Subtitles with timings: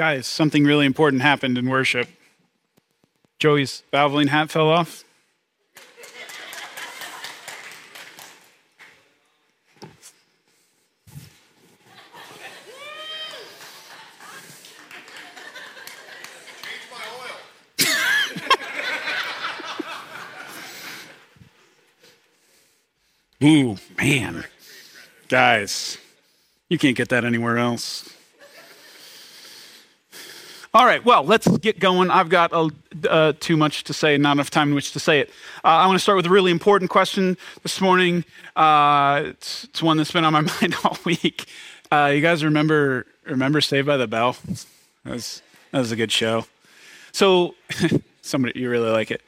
[0.00, 2.08] guys, something really important happened in worship.
[3.38, 5.04] Joey's Valvoline hat fell off.
[23.44, 24.46] Ooh, man.
[25.28, 25.98] Guys,
[26.70, 28.16] you can't get that anywhere else.
[30.72, 32.12] All right, well, let's get going.
[32.12, 35.30] I've got uh, too much to say, not enough time in which to say it.
[35.64, 38.24] Uh, I want to start with a really important question this morning.
[38.54, 41.48] Uh, it's, it's, one that's been on my mind all week.
[41.90, 44.36] Uh, you guys remember remember Saved by the Bell?
[45.04, 46.44] That was, that was a good show.
[47.10, 47.56] So,
[48.22, 49.22] somebody, you really like it.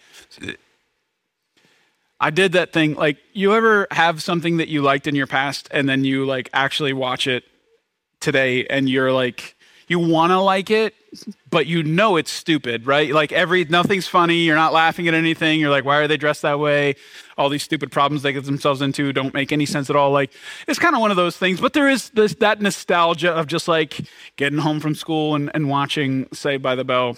[2.20, 2.94] I did that thing.
[2.94, 6.50] Like, you ever have something that you liked in your past and then you like
[6.52, 7.42] actually watch it
[8.20, 9.56] today and you're like,
[9.88, 10.94] you want to like it,
[11.50, 13.12] but you know it's stupid, right?
[13.12, 14.38] Like every nothing's funny.
[14.38, 15.60] You're not laughing at anything.
[15.60, 16.94] You're like, why are they dressed that way?
[17.36, 20.10] All these stupid problems they get themselves into don't make any sense at all.
[20.10, 20.32] Like
[20.66, 21.60] it's kind of one of those things.
[21.60, 24.00] But there is this that nostalgia of just like
[24.36, 27.16] getting home from school and, and watching Saved by the Bell.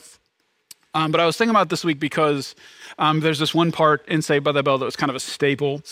[0.94, 2.54] Um, but I was thinking about this week because
[2.98, 5.20] um, there's this one part in Saved by the Bell that was kind of a
[5.20, 5.82] staple.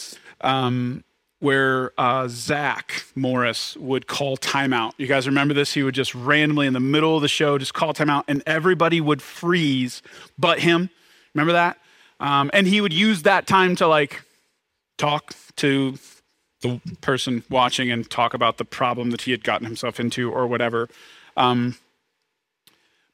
[0.40, 1.04] Um,
[1.42, 4.92] where uh, Zach Morris would call timeout.
[4.96, 5.74] You guys remember this?
[5.74, 9.00] He would just randomly in the middle of the show just call timeout, and everybody
[9.00, 10.02] would freeze
[10.38, 10.88] but him.
[11.34, 11.78] Remember that?
[12.20, 14.22] Um, and he would use that time to like
[14.98, 15.98] talk to
[16.60, 20.46] the person watching and talk about the problem that he had gotten himself into or
[20.46, 20.88] whatever.
[21.36, 21.74] Um,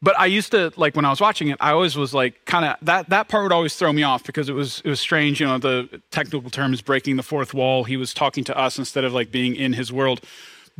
[0.01, 2.65] but I used to like when I was watching it, I always was like kind
[2.65, 5.41] of that that part would always throw me off because it was it was strange,
[5.41, 7.85] you know, the technical term is breaking the fourth wall.
[7.85, 10.21] He was talking to us instead of like being in his world.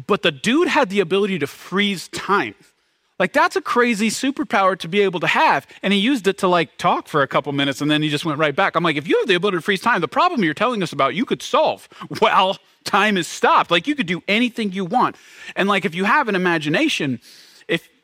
[0.07, 2.55] But the dude had the ability to freeze time.
[3.19, 5.67] Like that's a crazy superpower to be able to have.
[5.83, 8.25] And he used it to like talk for a couple minutes and then he just
[8.25, 8.77] went right back.
[8.77, 10.93] I'm like, if you have the ability to freeze time, the problem you're telling us
[10.93, 11.89] about you could solve.
[12.21, 13.71] Well, time is stopped.
[13.71, 15.17] Like you could do anything you want.
[15.57, 17.21] And like if you have an imagination,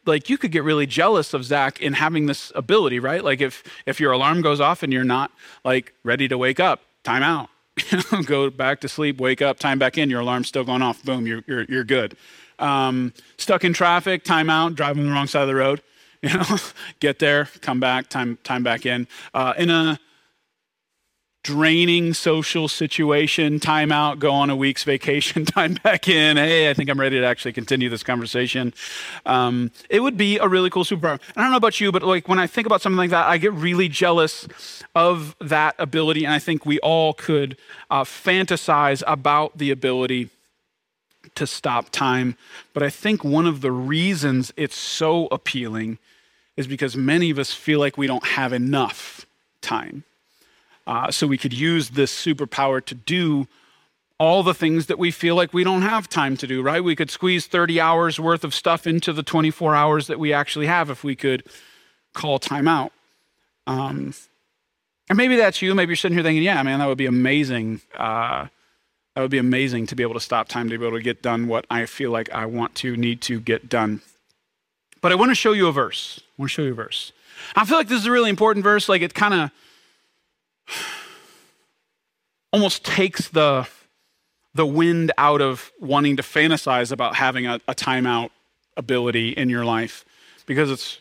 [0.06, 3.22] like you could get really jealous of Zach in having this ability, right?
[3.22, 5.30] Like if if your alarm goes off and you're not
[5.64, 7.48] like ready to wake up, time out.
[8.26, 11.26] Go back to sleep, wake up, time back in, your alarm's still going off, boom,
[11.26, 12.16] you're you're, you're good.
[12.58, 15.82] Um, stuck in traffic, time out, driving the wrong side of the road.
[16.24, 16.56] You know,
[17.00, 19.06] get there, come back, time time back in.
[19.34, 20.00] Uh, in a
[21.44, 26.38] draining social situation, time out, go on a week's vacation, time back in.
[26.38, 28.74] Hey, I think I'm ready to actually continue this conversation.
[29.26, 31.20] Um, it would be a really cool superpower.
[31.36, 33.36] I don't know about you, but like when I think about something like that, I
[33.36, 34.48] get really jealous
[34.94, 37.56] of that ability, and I think we all could
[37.90, 40.30] uh, fantasize about the ability
[41.34, 42.36] to stop time.
[42.72, 45.98] But I think one of the reasons it's so appealing
[46.56, 49.26] is because many of us feel like we don't have enough
[49.60, 50.04] time.
[50.86, 53.46] Uh, so we could use this superpower to do
[54.18, 56.84] all the things that we feel like we don't have time to do, right?
[56.84, 60.66] We could squeeze 30 hours worth of stuff into the 24 hours that we actually
[60.66, 61.42] have if we could
[62.12, 62.92] call time out.
[63.66, 64.14] Um,
[65.08, 65.74] and maybe that's you.
[65.74, 67.80] Maybe you're sitting here thinking, yeah, man, that would be amazing.
[67.96, 68.46] Uh,
[69.14, 71.22] that would be amazing to be able to stop time, to be able to get
[71.22, 74.00] done what I feel like I want to, need to get done.
[75.00, 76.20] But I want to show you a verse.
[76.22, 77.12] I want to show you a verse.
[77.54, 78.88] I feel like this is a really important verse.
[78.88, 79.50] Like it kind of
[82.52, 83.66] almost takes the,
[84.54, 88.30] the wind out of wanting to fantasize about having a, a timeout
[88.76, 90.04] ability in your life
[90.46, 91.00] because it's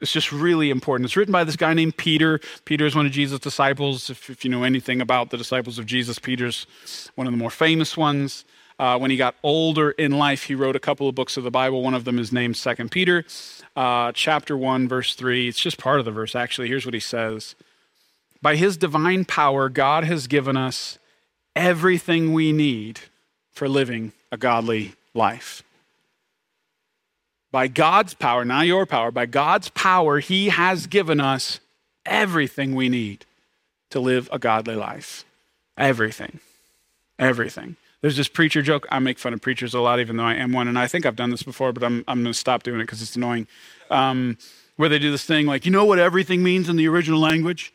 [0.00, 1.06] it's just really important.
[1.06, 2.38] It's written by this guy named Peter.
[2.66, 4.10] Peter is one of Jesus' disciples.
[4.10, 6.66] If, if you know anything about the disciples of Jesus, Peter's
[7.14, 8.44] one of the more famous ones.
[8.78, 11.50] Uh, when he got older in life, he wrote a couple of books of the
[11.50, 11.82] Bible.
[11.82, 13.24] One of them is named Second Peter,
[13.74, 15.48] uh, chapter one, verse three.
[15.48, 16.34] It's just part of the verse.
[16.34, 17.56] Actually, here's what he says:
[18.42, 20.98] by His divine power, God has given us
[21.54, 23.00] everything we need
[23.52, 25.62] for living a godly life.
[27.50, 31.60] By God's power, not your power, by God's power, He has given us
[32.04, 33.24] everything we need
[33.90, 35.24] to live a godly life.
[35.78, 36.40] Everything.
[37.18, 37.76] Everything.
[38.02, 38.86] There's this preacher joke.
[38.90, 40.68] I make fun of preachers a lot, even though I am one.
[40.68, 42.84] And I think I've done this before, but I'm, I'm going to stop doing it
[42.84, 43.46] because it's annoying.
[43.90, 44.36] Um,
[44.76, 47.72] where they do this thing like, you know what everything means in the original language?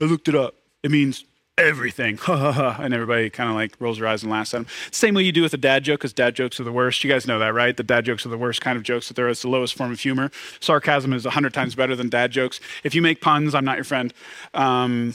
[0.00, 0.54] I looked it up.
[0.82, 1.24] It means
[1.58, 2.18] everything.
[2.26, 2.82] Ha ha ha.
[2.82, 4.66] And everybody kind of like rolls their eyes and laughs at them.
[4.90, 7.02] Same way you do with a dad joke, because dad jokes are the worst.
[7.02, 7.76] You guys know that, right?
[7.76, 9.92] The dad jokes are the worst kind of jokes that there is the lowest form
[9.92, 10.30] of humor.
[10.60, 12.60] Sarcasm is a hundred times better than dad jokes.
[12.84, 14.12] If you make puns, I'm not your friend.
[14.54, 15.14] Um,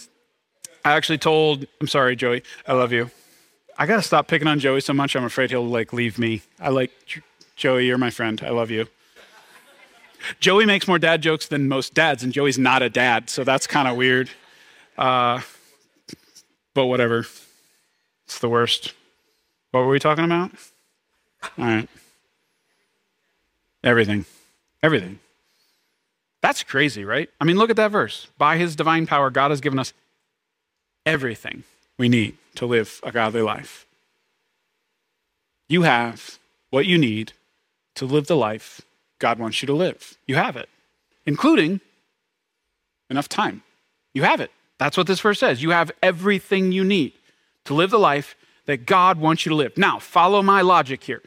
[0.83, 3.11] I actually told, I'm sorry, Joey, I love you.
[3.77, 5.15] I got to stop picking on Joey so much.
[5.15, 6.41] I'm afraid he'll like leave me.
[6.59, 6.91] I like
[7.55, 8.41] Joey, you're my friend.
[8.43, 8.87] I love you.
[10.39, 13.65] Joey makes more dad jokes than most dads, and Joey's not a dad, so that's
[13.67, 14.29] kind of weird.
[15.01, 15.41] Uh,
[16.75, 17.25] but whatever.
[18.25, 18.93] It's the worst.
[19.71, 20.51] What were we talking about?
[21.57, 21.89] All right.
[23.83, 24.25] Everything.
[24.83, 25.17] Everything.
[26.41, 27.31] That's crazy, right?
[27.39, 28.27] I mean, look at that verse.
[28.37, 29.91] By his divine power, God has given us
[31.03, 31.63] everything
[31.97, 33.87] we need to live a godly life.
[35.67, 36.37] You have
[36.69, 37.33] what you need
[37.95, 38.81] to live the life
[39.17, 40.15] God wants you to live.
[40.27, 40.69] You have it,
[41.25, 41.81] including
[43.09, 43.63] enough time.
[44.13, 44.51] You have it.
[44.81, 45.61] That's what this verse says.
[45.61, 47.13] You have everything you need
[47.65, 48.35] to live the life
[48.65, 49.77] that God wants you to live.
[49.77, 51.21] Now, follow my logic here.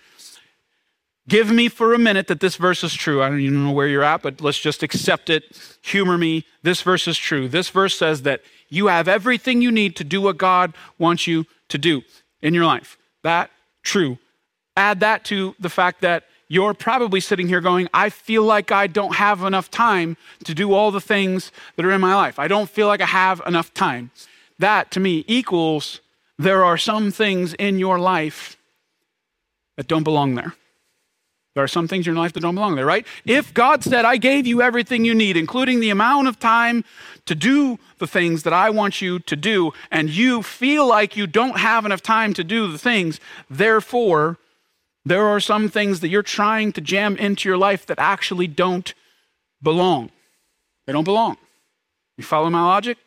[1.29, 3.23] Give me for a minute that this verse is true.
[3.23, 5.79] I don't even know where you're at, but let's just accept it.
[5.83, 6.45] Humor me.
[6.65, 7.47] This verse is true.
[7.47, 11.45] This verse says that you have everything you need to do what God wants you
[11.69, 12.03] to do
[12.43, 12.99] in your life.
[13.23, 13.53] That
[13.85, 14.19] true.
[14.77, 16.25] Add that to the fact that
[16.55, 20.73] you're probably sitting here going, I feel like I don't have enough time to do
[20.73, 22.39] all the things that are in my life.
[22.39, 24.11] I don't feel like I have enough time.
[24.59, 26.01] That to me equals
[26.39, 28.57] there are some things in your life
[29.77, 30.55] that don't belong there.
[31.55, 33.07] There are some things in your life that don't belong there, right?
[33.25, 36.85] If God said, I gave you everything you need, including the amount of time
[37.27, 41.29] to do the things that I want you to do, and you feel like you
[41.29, 44.37] don't have enough time to do the things, therefore,
[45.05, 48.95] there are some things that you're trying to jam into your life that actually don't
[49.63, 50.11] belong.
[50.87, 51.37] They don't belong.
[52.17, 52.99] You follow my logic?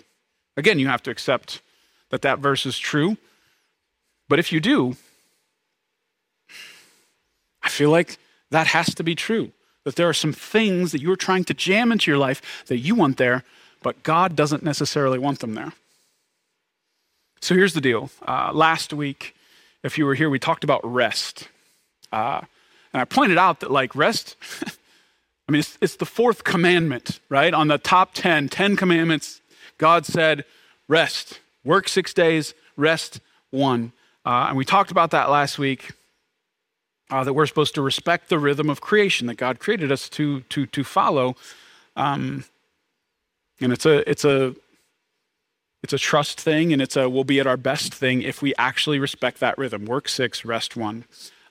[0.56, 1.62] Again, you have to accept
[2.10, 3.18] that that verse is true.
[4.30, 4.96] But if you do,
[7.64, 8.18] I feel like
[8.52, 9.52] that has to be true.
[9.84, 12.94] That there are some things that you're trying to jam into your life that you
[12.96, 13.44] want there,
[13.82, 15.74] but God doesn't necessarily want them there.
[17.42, 18.10] So here's the deal.
[18.28, 19.36] Uh, last week,
[19.84, 21.48] if you were here, we talked about rest.
[22.12, 22.42] Uh,
[22.94, 24.36] and I pointed out that, like, rest,
[25.48, 27.54] I mean, it's, it's the fourth commandment, right?
[27.54, 29.42] On the top 10, 10 commandments,
[29.78, 30.46] God said,
[30.88, 31.40] rest.
[31.64, 33.20] Work six days, rest
[33.52, 33.92] one.
[34.26, 35.92] Uh, and we talked about that last week
[37.10, 40.42] uh, that we're supposed to respect the rhythm of creation that God created us to
[40.42, 41.36] to to follow.
[41.96, 42.46] Um,
[43.62, 44.56] and it's a it's a
[45.84, 48.54] it's a trust thing, and it's a we'll be at our best thing if we
[48.58, 49.86] actually respect that rhythm.
[49.86, 51.06] Work six, rest one.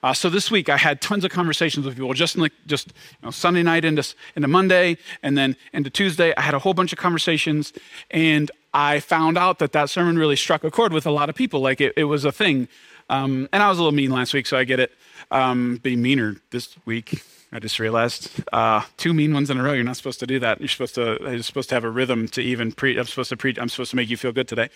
[0.06, 2.38] Uh, so this week I had tons of conversations with people, just
[2.68, 4.06] just you know, Sunday night into
[4.36, 6.32] into Monday, and then into Tuesday.
[6.36, 7.72] I had a whole bunch of conversations,
[8.12, 11.34] and I found out that that sermon really struck a chord with a lot of
[11.34, 11.58] people.
[11.58, 12.68] Like it, it was a thing.
[13.10, 14.92] Um, and I was a little mean last week, so I get it.
[15.32, 17.20] Um, being meaner this week,
[17.50, 19.72] I just realized uh, two mean ones in a row.
[19.72, 20.60] You're not supposed to do that.
[20.60, 21.18] You're supposed to.
[21.20, 22.96] You're supposed to have a rhythm to even preach.
[22.96, 23.58] I'm supposed to preach.
[23.58, 24.68] I'm supposed to make you feel good today.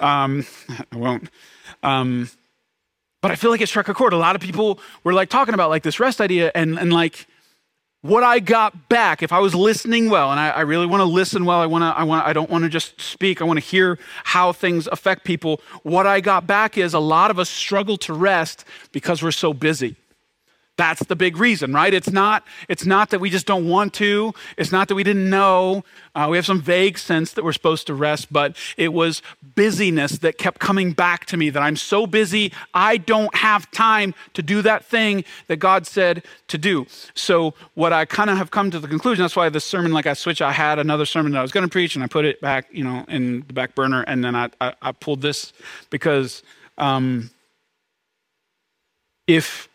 [0.00, 0.46] Um,
[0.92, 1.30] I won't.
[3.20, 4.12] But I feel like it struck a chord.
[4.12, 7.26] A lot of people were like talking about like this rest idea, and and like
[8.02, 11.04] what I got back, if I was listening well, and I, I really want to
[11.04, 13.40] listen well, I want to, I want, I don't want to just speak.
[13.40, 15.60] I want to hear how things affect people.
[15.82, 19.52] What I got back is a lot of us struggle to rest because we're so
[19.52, 19.96] busy.
[20.78, 21.92] That's the big reason, right?
[21.92, 24.32] It's not, it's not that we just don't want to.
[24.56, 25.82] It's not that we didn't know.
[26.14, 29.20] Uh, we have some vague sense that we're supposed to rest, but it was
[29.56, 34.14] busyness that kept coming back to me that I'm so busy, I don't have time
[34.34, 36.86] to do that thing that God said to do.
[37.12, 40.06] So, what I kind of have come to the conclusion, that's why this sermon, like
[40.06, 42.24] I switched, I had another sermon that I was going to preach and I put
[42.24, 44.02] it back, you know, in the back burner.
[44.02, 45.52] And then I, I, I pulled this
[45.90, 46.44] because
[46.78, 47.30] um,
[49.26, 49.68] if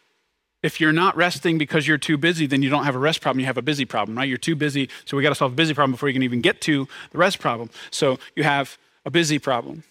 [0.64, 3.42] if you're not resting because you're too busy, then you don't have a rest problem.
[3.42, 4.28] You have a busy problem, right?
[4.28, 6.42] You're too busy, so we got to solve a busy problem before you can even
[6.42, 7.70] get to the rest problem.
[7.92, 9.84] So you have a busy problem.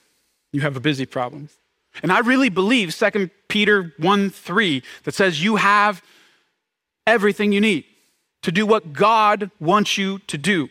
[0.51, 1.51] You have a busy problem.
[2.03, 6.03] And I really believe 2 Peter 1 3 that says you have
[7.07, 7.85] everything you need
[8.43, 10.71] to do what God wants you to do.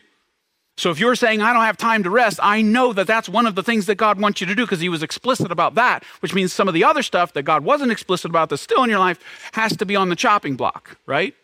[0.76, 3.46] So if you're saying, I don't have time to rest, I know that that's one
[3.46, 6.02] of the things that God wants you to do because He was explicit about that,
[6.20, 8.90] which means some of the other stuff that God wasn't explicit about that's still in
[8.90, 9.20] your life
[9.52, 11.34] has to be on the chopping block, right?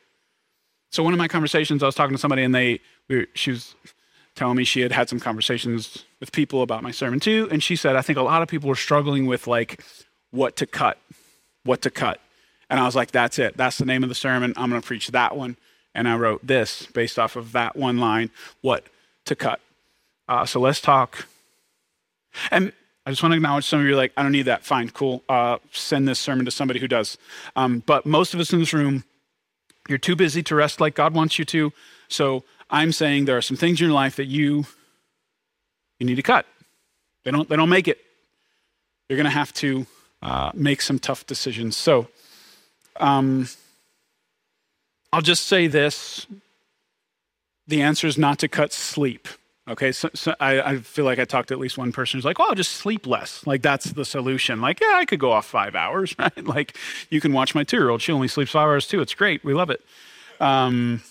[0.90, 3.50] So one of my conversations, I was talking to somebody and they, we were, she
[3.50, 3.74] was
[4.34, 7.48] telling me she had had some conversations with people about my sermon too.
[7.50, 9.84] And she said, I think a lot of people were struggling with like
[10.30, 10.98] what to cut,
[11.64, 12.20] what to cut.
[12.70, 13.56] And I was like, that's it.
[13.56, 14.54] That's the name of the sermon.
[14.56, 15.56] I'm going to preach that one.
[15.94, 18.30] And I wrote this based off of that one line,
[18.60, 18.86] what
[19.28, 19.60] to cut.
[20.28, 21.26] Uh, so let's talk.
[22.50, 22.72] And
[23.06, 24.64] I just want to acknowledge some of you are like, I don't need that.
[24.64, 25.22] Fine, cool.
[25.28, 27.16] Uh, send this sermon to somebody who does.
[27.56, 29.04] Um, but most of us in this room,
[29.88, 31.72] you're too busy to rest like God wants you to.
[32.08, 34.66] So I'm saying there are some things in your life that you
[35.98, 36.46] you need to cut.
[37.24, 37.98] They don't they don't make it.
[39.08, 39.86] You're going to have to
[40.20, 41.76] uh, make some tough decisions.
[41.76, 42.08] So
[42.96, 43.48] um,
[45.12, 46.26] I'll just say this
[47.68, 49.28] the answer is not to cut sleep.
[49.68, 52.24] Okay, so, so I, I, feel like I talked to at least one person who's
[52.24, 54.62] like, "Oh, I'll just sleep less." Like that's the solution.
[54.62, 56.44] Like, yeah, I could go off five hours, right?
[56.44, 56.74] Like,
[57.10, 59.02] you can watch my two-year-old; she only sleeps five hours too.
[59.02, 59.44] It's great.
[59.44, 59.82] We love it.
[60.40, 61.02] Um,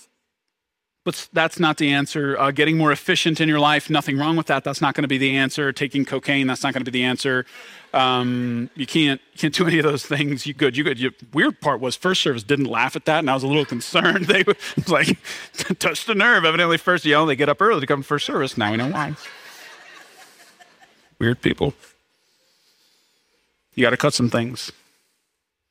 [1.08, 2.38] but that's not the answer.
[2.38, 4.62] Uh, getting more efficient in your life, nothing wrong with that.
[4.62, 5.72] That's not going to be the answer.
[5.72, 7.46] Taking cocaine, that's not going to be the answer.
[7.94, 10.46] Um, you can't you can't do any of those things.
[10.46, 10.76] You good.
[10.76, 11.00] You good.
[11.00, 13.64] You, weird part was First Service didn't laugh at that, and I was a little
[13.64, 14.26] concerned.
[14.28, 15.16] They was like
[15.78, 16.44] touched the nerve.
[16.44, 18.58] Evidently, first you know they get up early to come to First Service.
[18.58, 19.16] Now we know why.
[21.18, 21.72] Weird people.
[23.74, 24.72] You got to cut some things.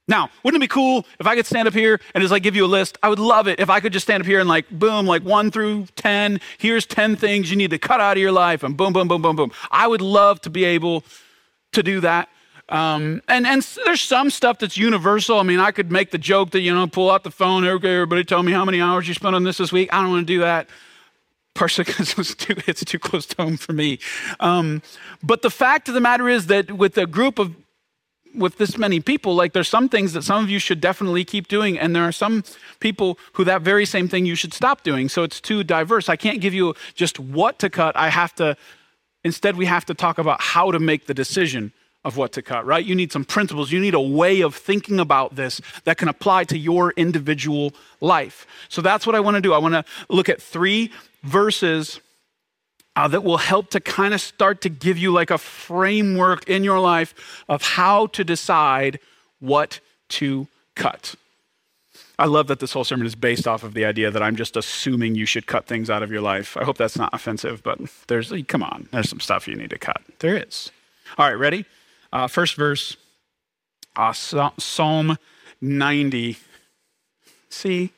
[0.07, 2.55] Now, wouldn't it be cool if I could stand up here and just like give
[2.55, 2.97] you a list?
[3.03, 5.23] I would love it if I could just stand up here and like boom, like
[5.23, 8.77] one through 10, here's 10 things you need to cut out of your life and
[8.77, 9.51] boom, boom, boom, boom, boom.
[9.69, 11.03] I would love to be able
[11.73, 12.29] to do that.
[12.69, 15.39] Um, and, and there's some stuff that's universal.
[15.39, 17.95] I mean, I could make the joke that, you know, pull out the phone, okay,
[17.95, 19.93] everybody tell me how many hours you spent on this this week.
[19.93, 20.69] I don't want to do that
[21.53, 23.99] partially because it's too, it's too close to home for me.
[24.39, 24.81] Um,
[25.21, 27.55] but the fact of the matter is that with a group of
[28.37, 31.47] with this many people, like there's some things that some of you should definitely keep
[31.47, 32.43] doing, and there are some
[32.79, 35.09] people who that very same thing you should stop doing.
[35.09, 36.09] So it's too diverse.
[36.09, 37.95] I can't give you just what to cut.
[37.95, 38.55] I have to,
[39.23, 41.73] instead, we have to talk about how to make the decision
[42.05, 42.85] of what to cut, right?
[42.85, 43.71] You need some principles.
[43.71, 48.47] You need a way of thinking about this that can apply to your individual life.
[48.69, 49.53] So that's what I want to do.
[49.53, 50.91] I want to look at three
[51.23, 51.99] verses
[52.97, 56.63] uh, that will help to kind of start to give you like a framework in
[56.63, 58.99] your life of how to decide
[59.39, 61.13] what to cut.
[62.17, 64.57] I love that this whole sermon is based off of the idea that I'm just
[64.57, 66.57] assuming you should cut things out of your life.
[66.57, 69.77] I hope that's not offensive, but there's, come on, there's some stuff you need to
[69.77, 70.01] cut.
[70.17, 70.71] There is.
[71.19, 71.65] All right, ready?
[72.11, 72.97] Uh, first verse,
[73.95, 75.19] uh, Psalm
[75.61, 76.37] 90.
[77.49, 77.91] See,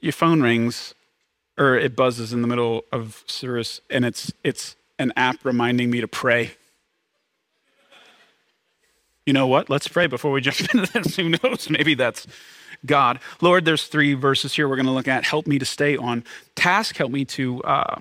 [0.00, 0.94] your phone rings
[1.60, 6.00] or it buzzes in the middle of service and it's it's an app reminding me
[6.00, 6.52] to pray.
[9.26, 9.70] You know what?
[9.70, 11.16] Let's pray before we jump into this.
[11.16, 11.68] Who knows?
[11.70, 12.26] Maybe that's
[12.84, 13.20] God.
[13.40, 15.24] Lord, there's three verses here we're going to look at.
[15.24, 16.24] Help me to stay on
[16.56, 16.96] task.
[16.96, 18.00] Help me to uh,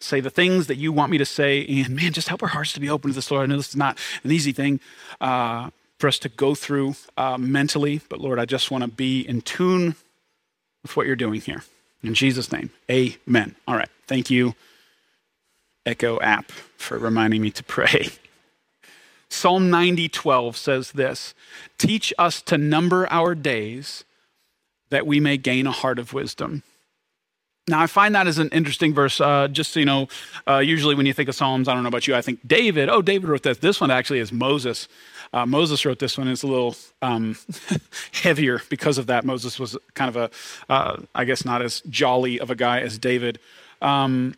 [0.00, 1.66] say the things that you want me to say.
[1.66, 3.44] And man, just help our hearts to be open to this, Lord.
[3.44, 4.80] I know this is not an easy thing
[5.20, 9.20] uh, for us to go through uh, mentally, but Lord, I just want to be
[9.20, 9.96] in tune
[10.82, 11.62] with what you're doing here.
[12.02, 13.54] In Jesus' name, amen.
[13.66, 13.88] All right.
[14.06, 14.54] Thank you,
[15.86, 18.08] Echo app, for reminding me to pray.
[19.28, 21.34] Psalm 90, 12 says this
[21.78, 24.04] Teach us to number our days
[24.90, 26.62] that we may gain a heart of wisdom.
[27.68, 29.20] Now, I find that as an interesting verse.
[29.20, 30.08] Uh, just you know,
[30.48, 32.88] uh, usually when you think of Psalms, I don't know about you, I think David.
[32.88, 33.58] Oh, David wrote this.
[33.58, 34.88] This one actually is Moses.
[35.32, 36.28] Uh, Moses wrote this one.
[36.28, 37.36] It's a little um,
[38.12, 39.24] heavier because of that.
[39.24, 40.30] Moses was kind of a,
[40.72, 43.38] uh, I guess, not as jolly of a guy as David.
[43.80, 44.34] Um,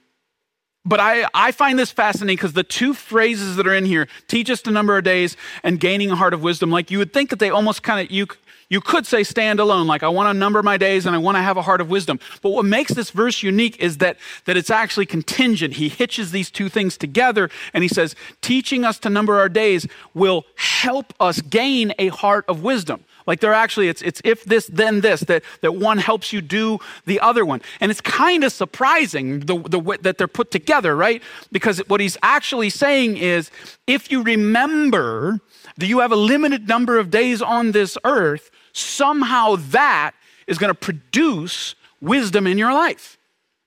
[0.85, 4.51] but I, I find this fascinating because the two phrases that are in here, teach
[4.51, 7.31] us the number of days and gaining a heart of wisdom, like you would think
[7.31, 8.27] that they almost kind of, you,
[8.69, 11.37] you could say stand alone, like I want to number my days and I want
[11.37, 12.19] to have a heart of wisdom.
[12.43, 14.17] But what makes this verse unique is that,
[14.47, 15.75] that it's actually contingent.
[15.75, 19.87] He hitches these two things together and he says, teaching us to number our days
[20.15, 23.05] will help us gain a heart of wisdom.
[23.27, 26.79] Like they're actually, it's, it's if this, then this, that, that one helps you do
[27.07, 27.63] the other one.
[27.81, 31.23] And it's kind of surprising the, the, way that they're put together, right?
[31.51, 33.51] Because what he's actually saying is
[33.87, 35.41] if you remember
[35.79, 40.13] that you have a limited number of days on this earth, somehow that
[40.47, 43.17] is going to produce wisdom in your life.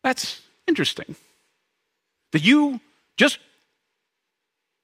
[0.03, 1.15] That's interesting.
[2.33, 2.79] That you
[3.15, 3.39] just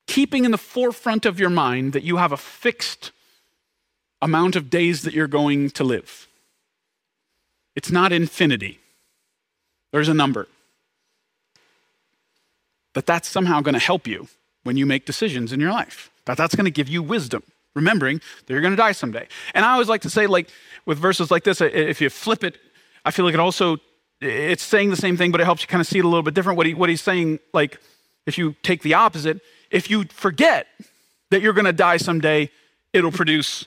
[0.07, 3.11] keeping in the forefront of your mind that you have a fixed
[4.21, 6.27] amount of days that you're going to live.
[7.75, 8.79] It's not infinity,
[9.91, 10.47] there's a number.
[12.93, 14.27] That that's somehow going to help you
[14.63, 16.11] when you make decisions in your life.
[16.25, 17.41] That that's going to give you wisdom
[17.75, 19.27] remembering that you're going to die someday.
[19.53, 20.49] And I always like to say, like
[20.85, 22.57] with verses like this, if you flip it,
[23.05, 23.77] I feel like it also
[24.21, 26.23] it's saying the same thing, but it helps you kind of see it a little
[26.23, 26.57] bit different.
[26.57, 27.79] What, he, what he's saying, like
[28.25, 30.67] if you take the opposite, if you forget
[31.29, 32.49] that you're going to die someday,
[32.93, 33.65] it'll produce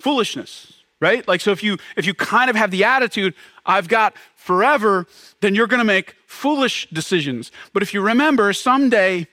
[0.00, 1.26] foolishness, right?
[1.26, 3.34] Like so, if you if you kind of have the attitude,
[3.66, 5.06] I've got forever,
[5.40, 7.52] then you're going to make foolish decisions.
[7.72, 9.26] But if you remember, someday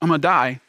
[0.00, 0.60] I'm going to die,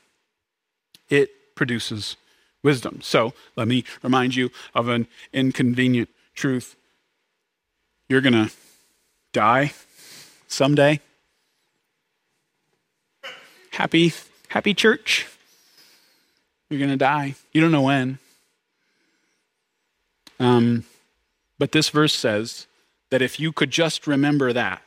[1.09, 2.17] it produces
[2.63, 3.01] wisdom.
[3.01, 6.75] So let me remind you of an inconvenient truth.
[8.09, 8.51] You're going to
[9.33, 9.73] die
[10.47, 10.99] someday.
[13.71, 14.13] Happy,
[14.49, 15.27] happy church.
[16.69, 17.35] You're going to die.
[17.51, 18.19] You don't know when.
[20.39, 20.85] Um,
[21.59, 22.67] but this verse says
[23.09, 24.81] that if you could just remember that,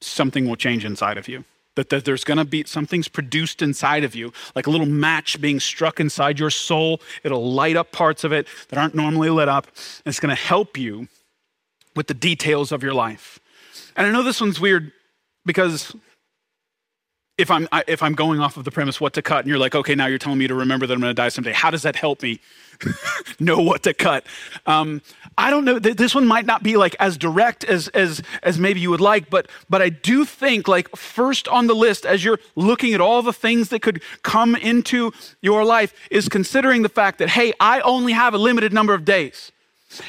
[0.00, 1.44] something will change inside of you.
[1.76, 5.40] That, that there's going to be something's produced inside of you, like a little match
[5.40, 7.00] being struck inside your soul.
[7.22, 9.66] It'll light up parts of it that aren't normally lit up.
[9.66, 11.06] And it's going to help you
[11.94, 13.38] with the details of your life.
[13.96, 14.90] And I know this one's weird
[15.46, 15.94] because
[17.40, 19.74] if I'm if I'm going off of the premise what to cut, and you're like,
[19.74, 21.52] okay, now you're telling me to remember that I'm going to die someday.
[21.52, 22.40] How does that help me
[23.40, 24.26] know what to cut?
[24.66, 25.00] Um,
[25.38, 25.78] I don't know.
[25.78, 29.30] This one might not be like as direct as as as maybe you would like,
[29.30, 33.22] but but I do think like first on the list as you're looking at all
[33.22, 37.80] the things that could come into your life is considering the fact that hey, I
[37.80, 39.50] only have a limited number of days.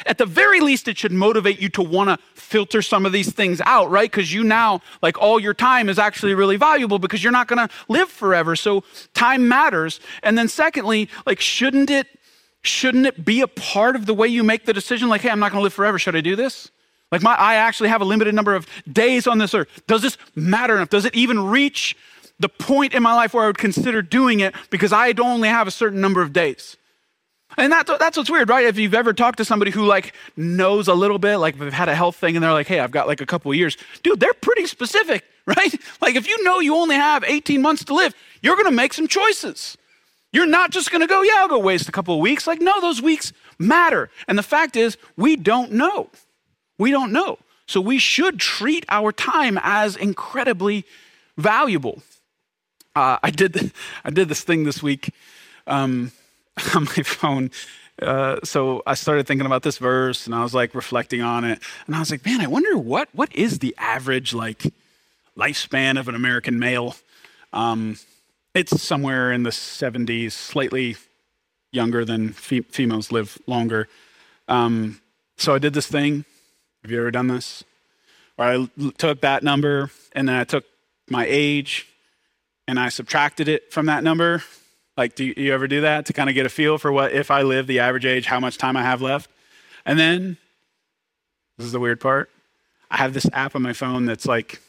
[0.06, 3.32] At the very least, it should motivate you to want to filter some of these
[3.32, 4.10] things out, right?
[4.10, 7.68] Because you now, like, all your time is actually really valuable because you're not going
[7.68, 8.56] to live forever.
[8.56, 8.84] So
[9.14, 10.00] time matters.
[10.24, 12.08] And then, secondly, like, shouldn't it,
[12.62, 15.10] shouldn't it be a part of the way you make the decision?
[15.10, 15.98] Like, hey, I'm not going to live forever.
[15.98, 16.70] Should I do this?
[17.12, 19.68] Like, my, I actually have a limited number of days on this earth.
[19.88, 20.90] Does this matter enough?
[20.90, 21.96] Does it even reach
[22.40, 25.68] the point in my life where I would consider doing it because I only have
[25.68, 26.78] a certain number of days?
[27.58, 28.66] And that's, that's what's weird, right?
[28.66, 31.90] If you've ever talked to somebody who like knows a little bit, like they've had
[31.90, 33.78] a health thing and they're like, hey, I've got like a couple years.
[34.04, 35.74] Dude, they're pretty specific, right?
[36.02, 38.94] Like if you know you only have 18 months to live, you're going to make
[38.94, 39.78] some choices.
[40.34, 42.48] You're not just going to go, yeah, I'll go waste a couple of weeks.
[42.48, 44.10] Like, no, those weeks matter.
[44.28, 46.10] And the fact is, we don't know.
[46.78, 47.38] We don't know.
[47.68, 50.86] So we should treat our time as incredibly
[51.38, 52.02] valuable.
[52.96, 53.72] Uh, I, did,
[54.06, 55.14] I did this thing this week.
[55.68, 56.12] Um,
[56.76, 57.52] on my phone.
[58.02, 61.62] Uh, so I started thinking about this verse and I was like reflecting on it.
[61.86, 64.64] And I was like, man, I wonder what, what is the average like
[65.38, 66.96] lifespan of an American male?
[67.54, 67.98] Um,
[68.56, 70.96] it's somewhere in the 70s, slightly
[71.72, 73.88] younger than fe- females live longer.
[74.48, 75.00] Um,
[75.38, 76.26] so I did this thing.
[76.82, 77.64] Have you ever done this?
[78.36, 80.66] Where I l- took that number and then I took
[81.10, 81.88] my age
[82.68, 84.44] and I subtracted it from that number
[84.98, 87.32] like, do you ever do that to kind of get a feel for what, if
[87.32, 89.30] I live the average age, how much time I have left?
[89.86, 90.38] And then,
[91.58, 92.30] this is the weird part,
[92.90, 94.62] I have this app on my phone that's like,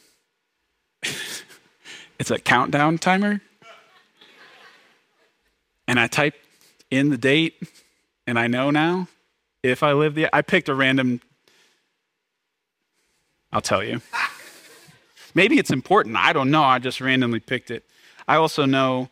[1.03, 3.41] it's a countdown timer.
[5.89, 6.35] And I type
[6.91, 7.61] in the date,
[8.27, 9.09] and I know now
[9.63, 11.21] if I live the, I picked a random,
[13.53, 14.01] I'll tell you.
[15.35, 16.17] Maybe it's important.
[16.17, 16.63] I don't know.
[16.63, 17.85] I just randomly picked it.
[18.27, 19.09] I also know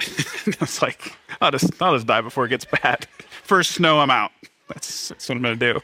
[0.00, 3.06] I was like, I'll just, I'll just die before it gets bad.
[3.44, 4.32] First snow, I'm out.
[4.68, 5.80] That's, that's what I'm going to do.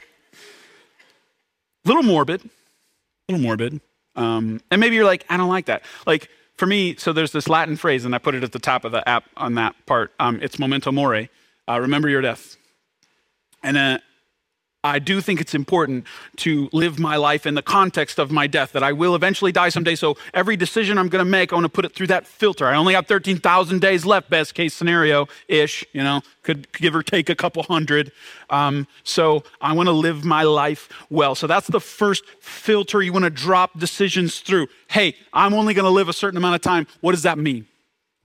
[1.85, 3.81] A little morbid, a little morbid.
[4.17, 5.83] Um, and maybe you're like, I don't like that.
[6.07, 8.85] Like for me, so there's this Latin phrase, and I put it at the top
[8.85, 10.13] of the app on that part.
[10.19, 11.31] Um, it's memento mori.
[11.69, 12.57] Uh, remember your death.
[13.63, 13.99] And uh,
[14.85, 18.73] I do think it's important to live my life in the context of my death,
[18.73, 19.97] that I will eventually die someday.
[19.97, 22.65] So every decision I'm going to make, I want to put it through that filter.
[22.65, 27.03] I only have 13,000 days left, best case scenario ish, you know, could give or
[27.03, 28.13] take a couple hundred.
[28.51, 31.35] Um, so I want to live my life well.
[31.35, 34.69] So that's the first filter you want to drop decisions through.
[34.89, 36.87] Hey, I'm only going to live a certain amount of time.
[37.01, 37.67] What does that mean?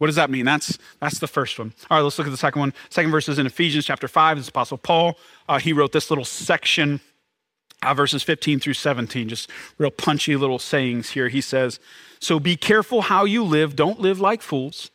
[0.03, 0.43] What does that mean?
[0.43, 1.71] That's, that's the first one.
[1.89, 2.73] All right, let's look at the second one.
[2.89, 4.37] Second verse is in Ephesians chapter 5.
[4.37, 5.17] It's Apostle Paul.
[5.47, 6.99] Uh, he wrote this little section,
[7.81, 11.29] uh, verses 15 through 17, just real punchy little sayings here.
[11.29, 11.79] He says,
[12.19, 13.77] So be careful how you live.
[13.77, 14.91] Don't live like fools,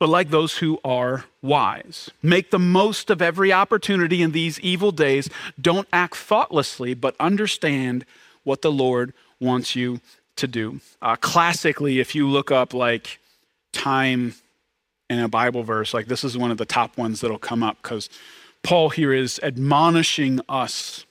[0.00, 2.10] but like those who are wise.
[2.20, 5.30] Make the most of every opportunity in these evil days.
[5.60, 8.04] Don't act thoughtlessly, but understand
[8.42, 10.00] what the Lord wants you
[10.34, 10.80] to do.
[11.00, 13.20] Uh, classically, if you look up like
[13.74, 14.34] time
[15.10, 17.78] in a Bible verse, like this is one of the top ones that'll come up
[17.82, 18.08] because
[18.62, 21.04] Paul here is admonishing us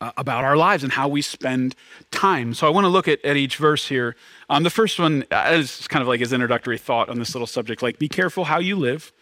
[0.00, 1.74] uh, about our lives and how we spend
[2.10, 2.54] time.
[2.54, 4.16] So I want to look at, at each verse here.
[4.48, 7.46] Um, the first one uh, is kind of like his introductory thought on this little
[7.46, 9.12] subject like, be careful how you live.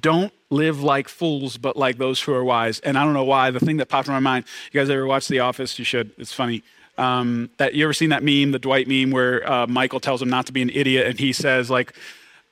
[0.00, 2.78] Don't live like fools, but like those who are wise.
[2.80, 3.50] And I don't know why.
[3.50, 5.78] The thing that popped in my mind, you guys ever watch The Office?
[5.78, 6.12] You should.
[6.18, 6.62] It's funny.
[6.98, 10.28] Um, that you ever seen that meme, the Dwight meme, where uh, Michael tells him
[10.28, 11.94] not to be an idiot, and he says like,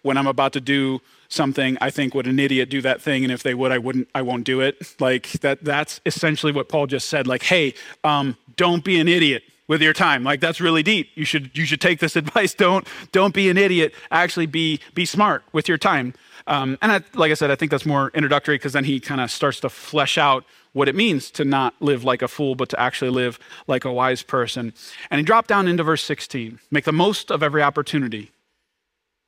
[0.02, 3.32] "When I'm about to do something, I think would an idiot do that thing, and
[3.32, 5.62] if they would, I wouldn't, I won't do it." Like that.
[5.62, 7.26] That's essentially what Paul just said.
[7.26, 10.24] Like, hey, um, don't be an idiot with your time.
[10.24, 11.10] Like that's really deep.
[11.14, 12.52] You should you should take this advice.
[12.54, 13.94] Don't don't be an idiot.
[14.10, 16.12] Actually, be be smart with your time.
[16.50, 19.20] Um, and I, like I said, I think that's more introductory because then he kind
[19.20, 22.68] of starts to flesh out what it means to not live like a fool, but
[22.70, 24.74] to actually live like a wise person.
[25.10, 28.32] And he dropped down into verse 16 make the most of every opportunity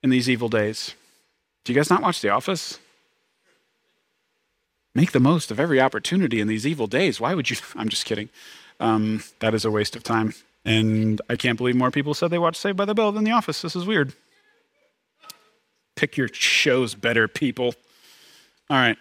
[0.02, 0.96] in these evil days.
[1.64, 2.80] Do you guys not watch The Office?
[4.92, 7.20] Make the most of every opportunity in these evil days.
[7.20, 7.56] Why would you?
[7.76, 8.30] I'm just kidding.
[8.80, 10.34] Um, that is a waste of time.
[10.64, 13.30] And I can't believe more people said they watched Saved by the Bell than The
[13.30, 13.62] Office.
[13.62, 14.12] This is weird.
[16.02, 17.76] Pick your shows better, people.
[18.68, 18.98] All right.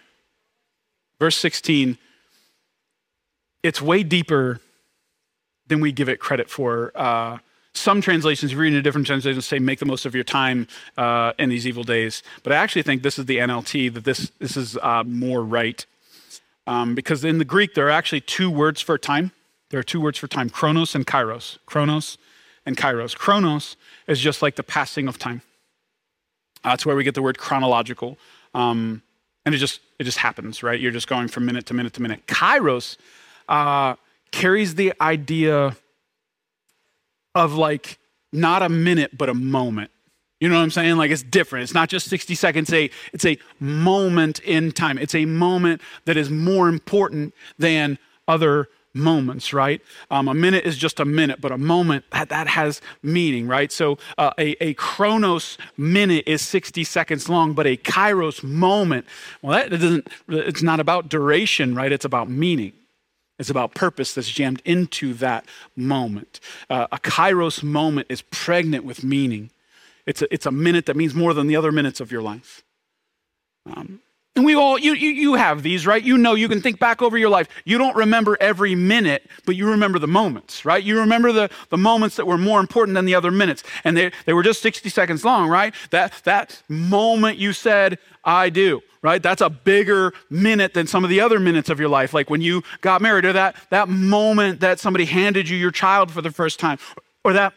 [1.18, 1.98] Verse 16
[3.64, 4.60] it's way deeper
[5.66, 6.92] than we give it credit for.
[6.94, 7.38] Uh,
[7.74, 10.22] some translations, if you read in a different translation, say make the most of your
[10.22, 12.22] time uh, in these evil days.
[12.44, 15.84] But I actually think this is the NLT, that this, this is uh, more right.
[16.68, 19.32] Um, because in the Greek, there are actually two words for time.
[19.70, 21.58] There are two words for time chronos and kairos.
[21.66, 22.16] Chronos
[22.64, 23.16] and kairos.
[23.16, 25.42] Chronos is just like the passing of time.
[26.64, 28.18] That's where we get the word chronological.
[28.54, 29.02] Um,
[29.44, 30.78] and it just, it just happens, right?
[30.78, 32.26] You're just going from minute to minute to minute.
[32.26, 32.96] Kairos
[33.48, 33.96] uh,
[34.30, 35.76] carries the idea
[37.34, 37.98] of like
[38.32, 39.90] not a minute, but a moment.
[40.40, 40.96] You know what I'm saying?
[40.96, 41.64] Like it's different.
[41.64, 42.72] It's not just 60 seconds.
[42.72, 44.98] It's a, it's a moment in time.
[44.98, 49.80] It's a moment that is more important than other moments, right?
[50.10, 53.72] Um, a minute is just a minute, but a moment that, that has meaning, right?
[53.72, 59.06] So uh, a, a chronos minute is 60 seconds long, but a kairos moment,
[59.40, 61.92] well, that doesn't, it's not about duration, right?
[61.92, 62.72] It's about meaning.
[63.38, 66.38] It's about purpose that's jammed into that moment.
[66.68, 69.50] Uh, a kairos moment is pregnant with meaning.
[70.06, 72.62] It's a, it's a minute that means more than the other minutes of your life.
[73.66, 74.00] Um,
[74.34, 76.02] and we all, you, you, you have these, right?
[76.02, 77.48] You know, you can think back over your life.
[77.66, 80.82] You don't remember every minute, but you remember the moments, right?
[80.82, 83.62] You remember the, the moments that were more important than the other minutes.
[83.84, 85.74] And they, they were just 60 seconds long, right?
[85.90, 89.22] That, that moment you said, I do, right?
[89.22, 92.14] That's a bigger minute than some of the other minutes of your life.
[92.14, 96.10] Like when you got married, or that, that moment that somebody handed you your child
[96.10, 96.78] for the first time,
[97.22, 97.52] or that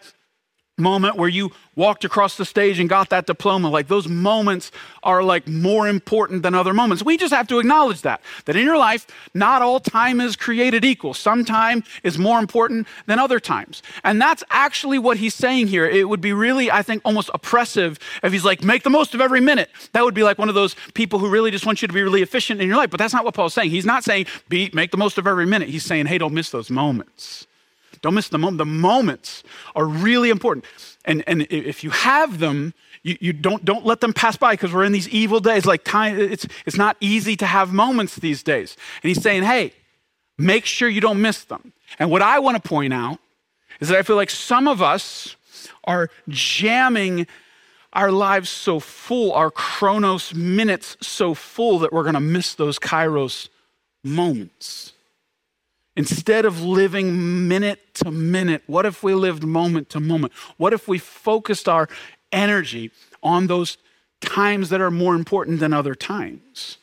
[0.78, 4.72] moment where you walked across the stage and got that diploma like those moments
[5.04, 7.04] are like more important than other moments.
[7.04, 10.84] We just have to acknowledge that that in your life not all time is created
[10.84, 11.14] equal.
[11.14, 13.84] Some time is more important than other times.
[14.04, 15.86] And that's actually what he's saying here.
[15.86, 19.22] It would be really i think almost oppressive if he's like make the most of
[19.22, 19.70] every minute.
[19.94, 22.04] That would be like one of those people who really just want you to be
[22.04, 22.90] really efficient in your life.
[22.90, 23.70] But that's not what paul's saying.
[23.70, 25.70] He's not saying be make the most of every minute.
[25.70, 27.48] He's saying hey don't miss those moments
[28.06, 28.58] don't miss the moment.
[28.60, 29.44] The moments
[29.76, 30.66] are really important.
[31.04, 34.74] And, and if you have them, you, you don't, don't let them pass by because
[34.74, 35.66] we're in these evil days.
[35.66, 38.78] Like time, it's, it's not easy to have moments these days.
[39.04, 39.74] And he's saying, hey,
[40.38, 41.74] make sure you don't miss them.
[42.00, 43.20] And what I want to point out
[43.80, 45.36] is that I feel like some of us
[45.84, 47.28] are jamming
[47.94, 52.78] our lives so full, our chronos minutes so full that we're going to miss those
[52.78, 53.50] kairos
[54.04, 54.94] moments.
[55.96, 60.34] Instead of living minute to minute, what if we lived moment to moment?
[60.58, 61.88] What if we focused our
[62.32, 62.92] energy
[63.24, 63.78] on those
[64.20, 66.78] times that are more important than other times?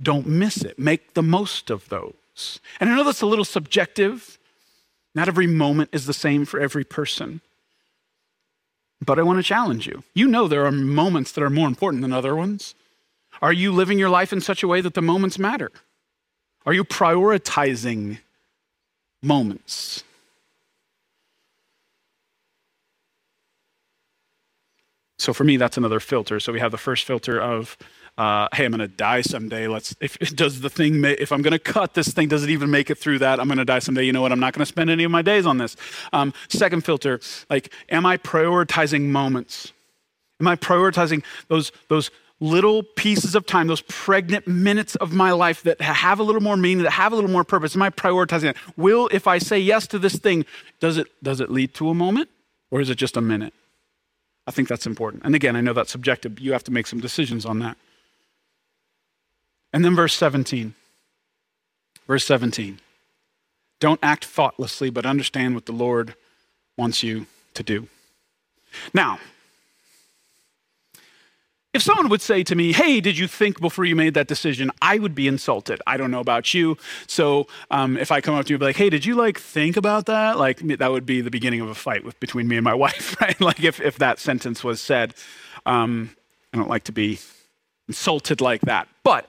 [0.00, 0.78] Don't miss it.
[0.78, 2.60] Make the most of those.
[2.80, 4.38] And I know that's a little subjective.
[5.14, 7.40] Not every moment is the same for every person.
[9.04, 10.04] But I want to challenge you.
[10.14, 12.74] You know there are moments that are more important than other ones.
[13.42, 15.70] Are you living your life in such a way that the moments matter?
[16.64, 18.18] Are you prioritizing
[19.22, 20.04] moments.
[25.18, 26.38] So for me, that's another filter.
[26.38, 27.76] So we have the first filter of,
[28.16, 29.66] uh, hey, I'm going to die someday.
[29.66, 29.94] Let's.
[30.00, 32.88] If does the thing, if I'm going to cut this thing, does it even make
[32.88, 33.40] it through that?
[33.40, 34.04] I'm going to die someday.
[34.04, 34.32] You know what?
[34.32, 35.76] I'm not going to spend any of my days on this.
[36.12, 39.72] Um, second filter, like, am I prioritizing moments?
[40.40, 45.62] Am I prioritizing those those little pieces of time, those pregnant minutes of my life
[45.62, 47.74] that have a little more meaning, that have a little more purpose?
[47.74, 48.56] Am I prioritizing it?
[48.76, 50.44] Will, if I say yes to this thing,
[50.80, 52.28] does it, does it lead to a moment
[52.70, 53.54] or is it just a minute?
[54.46, 55.24] I think that's important.
[55.24, 56.38] And again, I know that's subjective.
[56.40, 57.76] You have to make some decisions on that.
[59.72, 60.74] And then verse 17.
[62.06, 62.80] Verse 17.
[63.80, 66.14] Don't act thoughtlessly, but understand what the Lord
[66.76, 67.88] wants you to do.
[68.94, 69.18] Now,
[71.74, 74.70] if someone would say to me, Hey, did you think before you made that decision?
[74.80, 75.80] I would be insulted.
[75.86, 76.76] I don't know about you.
[77.06, 79.38] So um, if I come up to you and be like, Hey, did you like
[79.38, 80.38] think about that?
[80.38, 83.20] Like that would be the beginning of a fight with, between me and my wife,
[83.20, 83.40] right?
[83.40, 85.14] like if, if that sentence was said.
[85.66, 86.10] Um,
[86.52, 87.18] I don't like to be
[87.88, 88.88] insulted like that.
[89.02, 89.28] But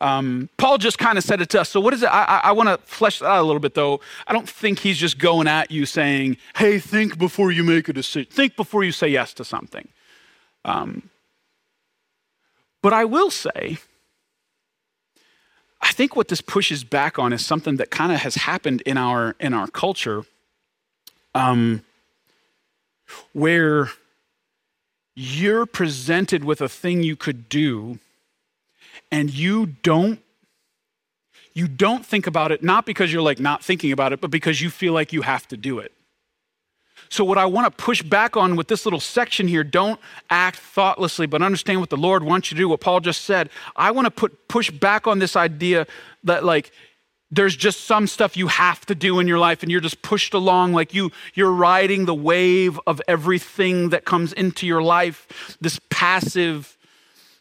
[0.00, 1.70] um, Paul just kind of said it to us.
[1.70, 2.06] So, what is it?
[2.06, 4.00] I, I, I want to flesh that out a little bit, though.
[4.26, 7.92] I don't think he's just going at you saying, hey, think before you make a
[7.92, 9.88] decision, think before you say yes to something.
[10.64, 11.10] Um,
[12.82, 13.78] but I will say,
[15.80, 18.96] I think what this pushes back on is something that kind of has happened in
[18.96, 20.24] our in our culture,
[21.34, 21.82] um,
[23.32, 23.90] where
[25.14, 27.98] you're presented with a thing you could do
[29.10, 30.20] and you don't
[31.54, 34.60] you don't think about it not because you're like not thinking about it but because
[34.60, 35.92] you feel like you have to do it
[37.08, 40.58] so what i want to push back on with this little section here don't act
[40.58, 43.48] thoughtlessly but understand what the lord wants you to do what paul just said.
[43.76, 45.86] I want to put push back on this idea
[46.24, 46.72] that like
[47.30, 50.34] there's just some stuff you have to do in your life and you're just pushed
[50.34, 55.80] along like you you're riding the wave of everything that comes into your life this
[55.90, 56.76] passive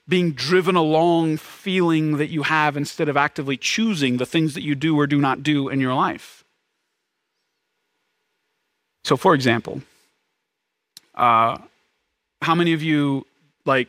[0.07, 4.75] being driven along feeling that you have instead of actively choosing the things that you
[4.75, 6.44] do or do not do in your life
[9.05, 9.81] so for example
[11.15, 11.57] uh,
[12.41, 13.25] how many of you
[13.65, 13.87] like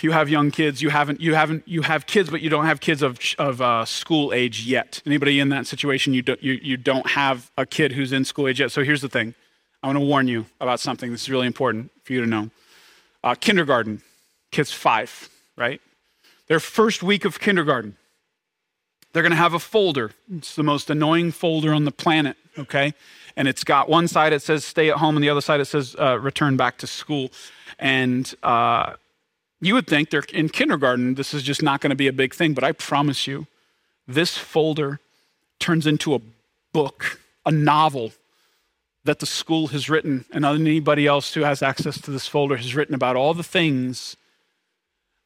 [0.00, 2.80] you have young kids, you haven't, you haven't, you have kids, but you don't have
[2.80, 5.02] kids of, of uh, school age yet.
[5.06, 8.48] Anybody in that situation, you don't, you, you don't have a kid who's in school
[8.48, 8.72] age yet.
[8.72, 9.34] So here's the thing.
[9.82, 12.50] I want to warn you about something that's really important for you to know.
[13.24, 14.02] Uh, kindergarten,
[14.50, 15.80] kids five, right?
[16.46, 17.96] Their first week of kindergarten,
[19.12, 20.12] they're going to have a folder.
[20.32, 22.94] It's the most annoying folder on the planet, okay?
[23.36, 25.66] And it's got one side it says stay at home, and the other side it
[25.66, 27.30] says uh, return back to school.
[27.78, 28.94] And uh,
[29.60, 32.34] you would think they're in kindergarten, this is just not going to be a big
[32.34, 33.46] thing, but I promise you,
[34.06, 35.00] this folder
[35.58, 36.20] turns into a
[36.72, 38.12] book, a novel
[39.04, 42.74] that the school has written, and anybody else who has access to this folder has
[42.74, 44.16] written about all the things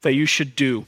[0.01, 0.87] that you should do.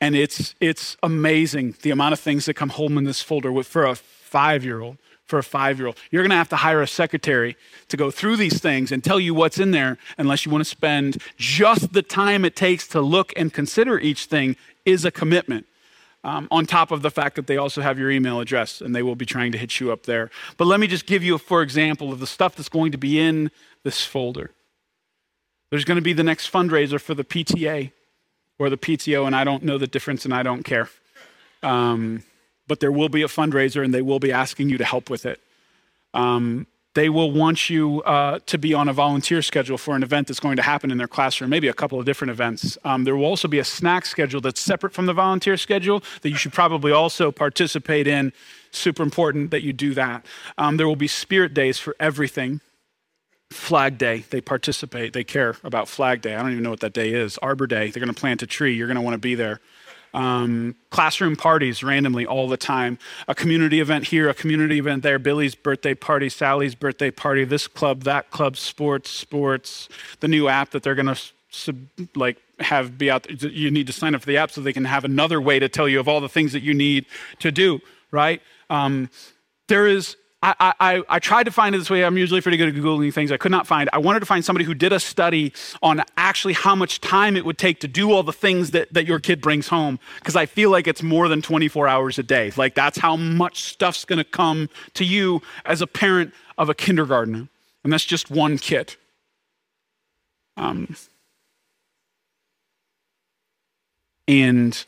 [0.00, 3.84] And it's, it's amazing the amount of things that come home in this folder for
[3.84, 5.96] a five year old for a five year old.
[6.10, 7.56] You're going to have to hire a secretary
[7.88, 10.68] to go through these things and tell you what's in there, unless you want to
[10.68, 15.66] spend just the time it takes to look and consider each thing, is a commitment.
[16.24, 19.04] Um, on top of the fact that they also have your email address and they
[19.04, 20.30] will be trying to hit you up there.
[20.56, 22.98] But let me just give you a for example of the stuff that's going to
[22.98, 23.52] be in
[23.84, 24.50] this folder.
[25.70, 27.92] There's going to be the next fundraiser for the PTA
[28.58, 30.88] or the PTO, and I don't know the difference and I don't care.
[31.62, 32.24] Um,
[32.68, 35.26] but there will be a fundraiser and they will be asking you to help with
[35.26, 35.40] it.
[36.14, 40.26] Um, they will want you uh, to be on a volunteer schedule for an event
[40.26, 42.76] that's going to happen in their classroom, maybe a couple of different events.
[42.84, 46.30] Um, there will also be a snack schedule that's separate from the volunteer schedule that
[46.30, 48.32] you should probably also participate in.
[48.72, 50.26] Super important that you do that.
[50.56, 52.60] Um, there will be spirit days for everything.
[53.50, 56.34] Flag Day, they participate, they care about Flag Day.
[56.34, 57.38] I don't even know what that day is.
[57.38, 58.74] Arbor Day, they're going to plant a tree.
[58.74, 59.60] You're going to want to be there
[60.14, 62.98] um, classroom parties randomly all the time.
[63.26, 67.66] A community event here, a community event there, Billy's birthday party, Sally's birthday party, this
[67.66, 69.88] club, that club, sports, sports,
[70.20, 71.76] the new app that they're going to sub,
[72.14, 73.30] like have be out.
[73.30, 75.68] You need to sign up for the app so they can have another way to
[75.68, 77.06] tell you of all the things that you need
[77.38, 78.42] to do, right?
[78.70, 79.10] Um,
[79.68, 82.04] there is I, I, I, tried to find it this way.
[82.04, 83.32] I'm usually pretty good at Googling things.
[83.32, 83.90] I could not find.
[83.92, 87.44] I wanted to find somebody who did a study on actually how much time it
[87.44, 89.98] would take to do all the things that, that your kid brings home.
[90.20, 92.52] Because I feel like it's more than 24 hours a day.
[92.56, 96.74] Like that's how much stuff's going to come to you as a parent of a
[96.74, 97.48] kindergartner.
[97.82, 98.94] And that's just one kid.
[100.56, 100.94] Um,
[104.28, 104.84] and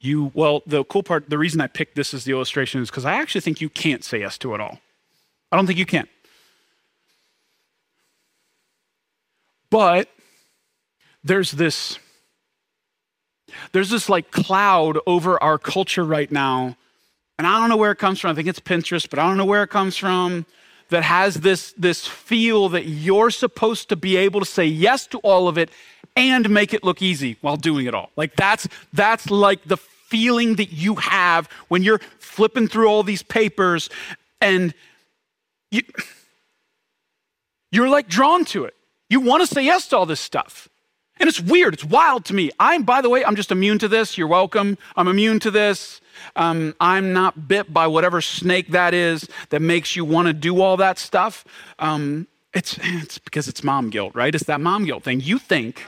[0.00, 3.04] you well the cool part the reason i picked this as the illustration is because
[3.04, 4.78] i actually think you can't say yes to it all.
[5.50, 6.06] I don't think you can.
[9.70, 10.08] But
[11.24, 11.98] there's this
[13.72, 16.76] there's this like cloud over our culture right now
[17.38, 18.30] and i don't know where it comes from.
[18.30, 20.46] I think it's pinterest but i don't know where it comes from
[20.90, 25.18] that has this this feel that you're supposed to be able to say yes to
[25.18, 25.70] all of it
[26.16, 28.10] and make it look easy while doing it all.
[28.16, 29.76] Like that's that's like the
[30.08, 33.90] feeling that you have when you're flipping through all these papers
[34.40, 34.74] and
[35.70, 35.82] you
[37.70, 38.74] you're like drawn to it.
[39.10, 40.68] You want to say yes to all this stuff.
[41.20, 41.74] And it's weird.
[41.74, 42.50] It's wild to me.
[42.58, 44.16] I'm, by the way, I'm just immune to this.
[44.16, 44.78] You're welcome.
[44.96, 46.00] I'm immune to this.
[46.36, 50.60] Um, I'm not bit by whatever snake that is that makes you want to do
[50.62, 51.44] all that stuff.
[51.78, 54.34] Um, It's, it's because it's mom guilt, right?
[54.34, 55.20] It's that mom guilt thing.
[55.20, 55.84] You think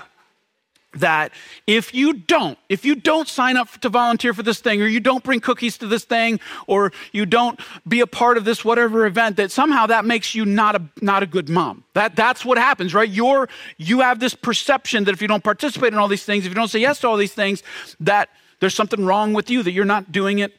[0.94, 1.32] that
[1.66, 4.98] if you don't, if you don't sign up to volunteer for this thing, or you
[5.00, 9.06] don't bring cookies to this thing, or you don't be a part of this whatever
[9.06, 11.84] event, that somehow that makes you not a not a good mom.
[11.94, 13.08] That that's what happens, right?
[13.08, 16.50] You're you have this perception that if you don't participate in all these things, if
[16.50, 17.62] you don't say yes to all these things,
[18.00, 20.54] that there's something wrong with you, that you're not doing it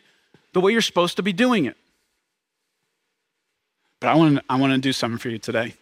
[0.53, 1.75] the way you're supposed to be doing it.
[3.99, 5.75] But I want I want to do something for you today.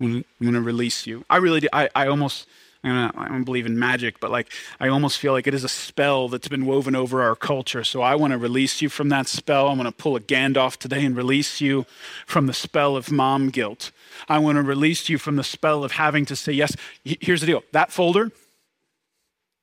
[0.00, 1.24] I'm going to release you.
[1.30, 1.68] I really do.
[1.72, 2.46] I, I almost
[2.84, 6.28] I don't believe in magic, but like I almost feel like it is a spell
[6.28, 7.82] that's been woven over our culture.
[7.82, 9.68] So I want to release you from that spell.
[9.68, 11.86] I'm going to pull a Gandalf today and release you
[12.26, 13.90] from the spell of mom guilt.
[14.28, 16.76] I want to release you from the spell of having to say yes.
[17.04, 18.30] Here's the deal that folder,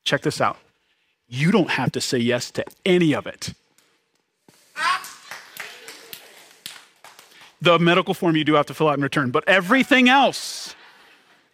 [0.03, 0.57] check this out.
[1.27, 3.53] You don't have to say yes to any of it.
[7.61, 10.75] The medical form you do have to fill out and return, but everything else,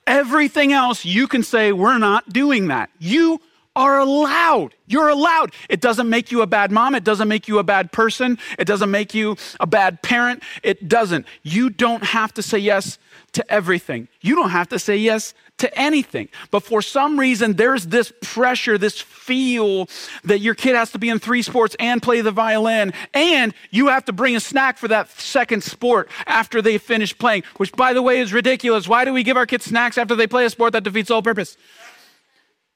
[0.08, 2.90] Everything else, you can say, we're not doing that.
[2.98, 3.42] You
[3.78, 4.74] are allowed.
[4.88, 5.54] You're allowed.
[5.70, 6.96] It doesn't make you a bad mom.
[6.96, 8.40] It doesn't make you a bad person.
[8.58, 10.42] It doesn't make you a bad parent.
[10.64, 11.28] It doesn't.
[11.44, 12.98] You don't have to say yes
[13.34, 14.08] to everything.
[14.20, 16.30] You don't have to say yes to anything.
[16.50, 19.88] But for some reason, there's this pressure, this feel
[20.24, 23.88] that your kid has to be in three sports and play the violin, and you
[23.88, 27.94] have to bring a snack for that second sport after they finish playing, which, by
[27.94, 28.88] the way, is ridiculous.
[28.88, 31.22] Why do we give our kids snacks after they play a sport that defeats all
[31.22, 31.58] purpose?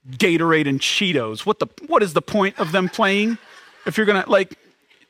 [0.10, 1.46] Gatorade and Cheetos.
[1.46, 3.38] What, the, what is the point of them playing?
[3.86, 4.58] If you're gonna, like,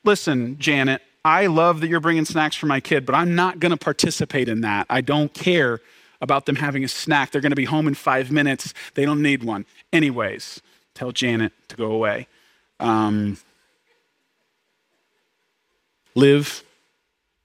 [0.04, 3.78] listen, Janet, I love that you're bringing snacks for my kid, but I'm not gonna
[3.78, 4.88] participate in that.
[4.90, 5.80] I don't care
[6.22, 7.32] about them having a snack.
[7.32, 8.74] They're going to be home in five minutes.
[8.94, 9.66] They don't need one.
[9.92, 10.62] Anyways,
[10.94, 12.28] tell Janet to go away.
[12.80, 13.38] Um,
[16.16, 16.64] live,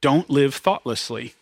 [0.00, 1.34] don't live thoughtlessly.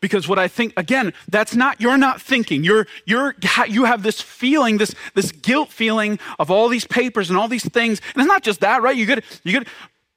[0.00, 2.64] Because what I think, again, that's not, you're not thinking.
[2.64, 3.34] You're, you're,
[3.68, 7.68] you have this feeling, this, this guilt feeling of all these papers and all these
[7.68, 8.00] things.
[8.14, 8.96] And it's not just that, right?
[8.96, 9.68] You get, you get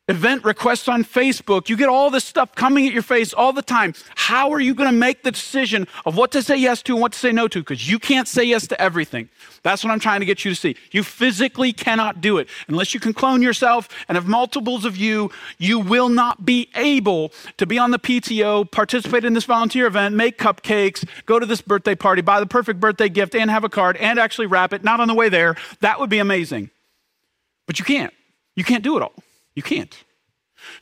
[0.08, 1.70] event requests on Facebook.
[1.70, 3.94] You get all this stuff coming at your face all the time.
[4.16, 7.02] How are you going to make the decision of what to say yes to and
[7.02, 7.60] what to say no to?
[7.60, 9.30] Because you can't say yes to everything.
[9.64, 10.76] That's what I'm trying to get you to see.
[10.92, 12.48] You physically cannot do it.
[12.68, 17.34] Unless you can clone yourself and have multiples of you, you will not be able
[17.58, 21.62] to be on the PTO, participate in this volunteer event, make cupcakes, go to this
[21.62, 24.84] birthday party, buy the perfect birthday gift, and have a card, and actually wrap it,
[24.84, 25.56] not on the way there.
[25.82, 26.70] That would be amazing.
[27.66, 28.14] But you can't.
[28.56, 29.14] You can't do it all.
[29.58, 30.04] You can't.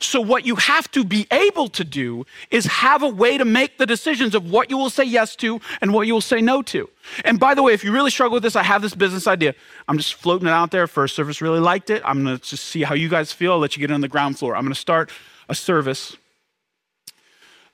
[0.00, 3.78] So, what you have to be able to do is have a way to make
[3.78, 6.60] the decisions of what you will say yes to and what you will say no
[6.62, 6.90] to.
[7.24, 9.54] And by the way, if you really struggle with this, I have this business idea.
[9.88, 10.86] I'm just floating it out there.
[10.86, 12.02] First service really liked it.
[12.04, 13.52] I'm going to just see how you guys feel.
[13.52, 14.54] I'll let you get on the ground floor.
[14.54, 15.10] I'm going to start
[15.48, 16.14] a service.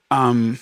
[0.09, 0.59] Um,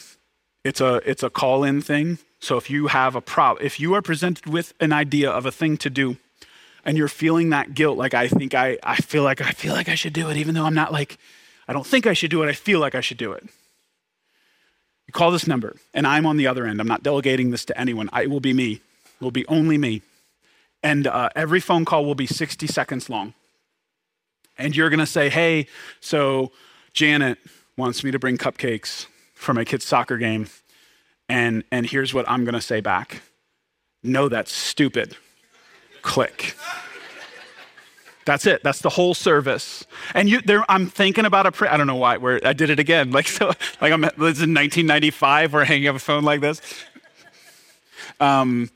[0.64, 2.18] it's a it's a call in thing.
[2.40, 5.52] So if you have a problem, if you are presented with an idea of a
[5.52, 6.18] thing to do,
[6.86, 9.90] and you're feeling that guilt, like I think I, I feel like I feel like
[9.90, 11.18] I should do it, even though I'm not like,
[11.68, 13.44] I don't think I should do it, I feel like I should do it.
[15.08, 16.80] You call this number, and I'm on the other end.
[16.80, 18.10] I'm not delegating this to anyone.
[18.14, 18.74] I, it will be me.
[18.74, 20.02] It will be only me.
[20.84, 23.34] And uh, every phone call will be 60 seconds long.
[24.58, 25.68] And you're going to say, hey,
[26.00, 26.52] so
[26.94, 27.38] Janet
[27.78, 30.48] wants me to bring cupcakes for my kid's soccer game.
[31.30, 33.22] And, and here's what I'm going to say back
[34.04, 35.16] No, that's stupid
[36.02, 36.56] click.
[38.26, 38.62] That's it.
[38.64, 39.86] That's the whole service.
[40.14, 41.52] And you, there, I'm thinking about a.
[41.52, 42.18] Pre- I don't know why.
[42.18, 43.12] Where I did it again.
[43.22, 43.52] Like so.
[43.82, 44.02] Like I'm.
[44.02, 45.54] This is in 1995.
[45.54, 46.62] We're hanging up a phone like this.
[48.20, 48.70] Um,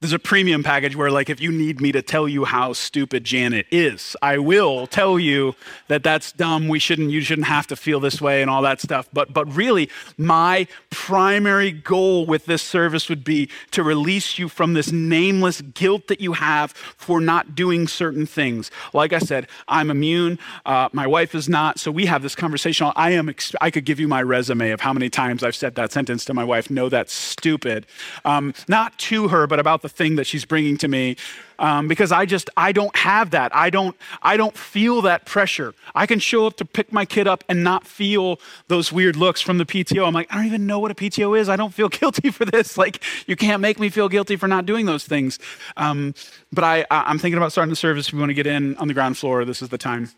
[0.00, 3.22] there's a premium package where, like, if you need me to tell you how stupid
[3.22, 5.54] Janet is, I will tell you
[5.88, 6.68] that that's dumb.
[6.68, 9.10] We shouldn't, you shouldn't have to feel this way and all that stuff.
[9.12, 14.72] But, but really, my primary goal with this service would be to release you from
[14.72, 18.70] this nameless guilt that you have for not doing certain things.
[18.94, 20.38] Like I said, I'm immune.
[20.64, 21.78] Uh, my wife is not.
[21.78, 22.90] So we have this conversation.
[22.96, 23.34] I am.
[23.60, 26.32] I could give you my resume of how many times I've said that sentence to
[26.32, 26.70] my wife.
[26.70, 27.84] No, that's stupid.
[28.24, 31.16] Um, not to her, but about the thing that she's bringing to me
[31.58, 33.54] um, because I just I don't have that.
[33.54, 35.74] I don't I don't feel that pressure.
[35.94, 39.40] I can show up to pick my kid up and not feel those weird looks
[39.40, 40.06] from the PTO.
[40.06, 41.48] I'm like I don't even know what a PTO is.
[41.48, 42.78] I don't feel guilty for this.
[42.78, 45.38] Like you can't make me feel guilty for not doing those things.
[45.76, 46.14] Um,
[46.52, 48.08] but I I'm thinking about starting the service.
[48.08, 50.10] If we want to get in on the ground floor, this is the time.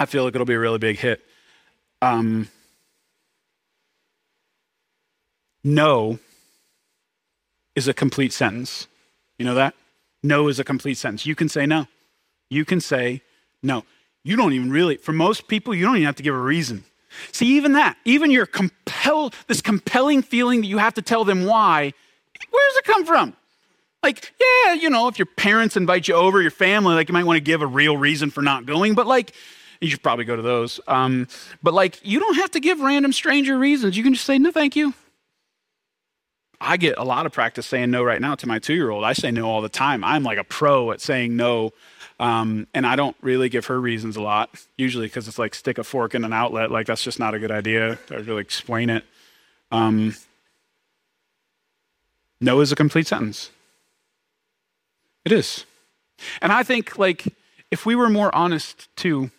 [0.00, 1.22] I feel like it'll be a really big hit.
[2.02, 2.48] Um,
[5.62, 6.18] no
[7.74, 8.86] is a complete sentence.
[9.38, 9.74] You know that?
[10.22, 11.26] No is a complete sentence.
[11.26, 11.86] You can say no.
[12.48, 13.22] You can say
[13.62, 13.84] no.
[14.22, 16.84] You don't even really, for most people, you don't even have to give a reason.
[17.30, 21.44] See, even that, even your compel, this compelling feeling that you have to tell them
[21.44, 21.92] why,
[22.50, 23.36] where does it come from?
[24.02, 27.24] Like, yeah, you know, if your parents invite you over, your family, like you might
[27.24, 29.32] want to give a real reason for not going, but like,
[29.80, 30.80] you should probably go to those.
[30.88, 31.28] Um,
[31.62, 33.96] but like, you don't have to give random stranger reasons.
[33.96, 34.94] You can just say, no, thank you.
[36.64, 39.04] I get a lot of practice saying no right now to my two year old.
[39.04, 40.02] I say no all the time.
[40.02, 41.72] I'm like a pro at saying no.
[42.18, 45.78] Um, and I don't really give her reasons a lot, usually because it's like stick
[45.78, 46.70] a fork in an outlet.
[46.70, 49.04] Like, that's just not a good idea to really explain it.
[49.70, 50.14] Um,
[52.40, 53.50] no is a complete sentence.
[55.24, 55.66] It is.
[56.40, 57.34] And I think, like,
[57.70, 59.30] if we were more honest too,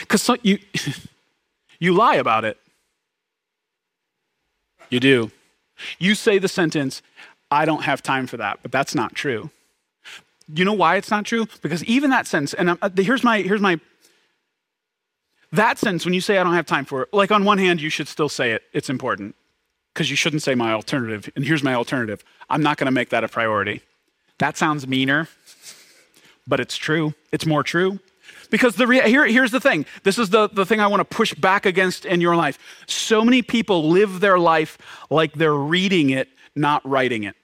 [0.00, 0.58] because so, you,
[1.78, 2.58] you lie about it.
[4.90, 5.30] You do.
[5.98, 7.02] You say the sentence,
[7.50, 9.50] I don't have time for that, but that's not true.
[10.52, 11.46] You know why it's not true?
[11.62, 13.80] Because even that sentence, and uh, here's my, here's my,
[15.52, 17.80] that sentence, when you say I don't have time for it, like on one hand,
[17.80, 19.34] you should still say it, it's important,
[19.92, 22.24] because you shouldn't say my alternative, and here's my alternative.
[22.48, 23.82] I'm not going to make that a priority.
[24.38, 25.28] That sounds meaner,
[26.46, 27.14] but it's true.
[27.32, 27.98] It's more true.
[28.46, 31.34] Because the here, here's the thing this is the, the thing I want to push
[31.34, 32.58] back against in your life.
[32.86, 34.78] So many people live their life
[35.10, 37.36] like they're reading it, not writing it.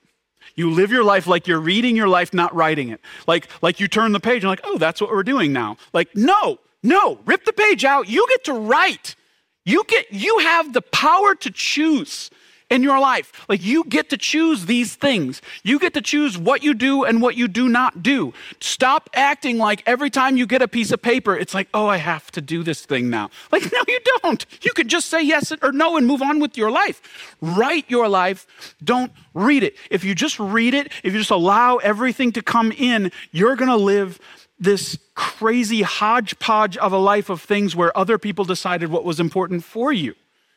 [0.55, 3.01] You live your life like you're reading your life, not writing it.
[3.27, 5.79] Like, like you turn the page and like, oh, that's what we're doing now.
[5.95, 8.09] Like, no, no, rip the page out.
[8.09, 9.17] You get to write.
[9.65, 12.31] You get you have the power to choose
[12.73, 13.33] in your life.
[13.49, 15.43] Like you get to choose these things.
[15.63, 18.33] You get to choose what you do and what you do not do.
[18.61, 21.99] Stop acting like every time you get a piece of paper, it's like, oh, I
[21.99, 23.31] have to do this thing now.
[23.53, 24.45] Like, no, you don't.
[24.63, 27.37] You can just say yes or no and move on with your life.
[27.43, 28.47] Write your life.
[28.83, 29.77] Don't read it.
[29.91, 33.69] If you just read it, if you just allow everything to come in, you're going
[33.69, 34.19] to live
[34.59, 39.65] this crazy hodgepodge of a life of things where other people decided what was important
[39.65, 40.15] for you.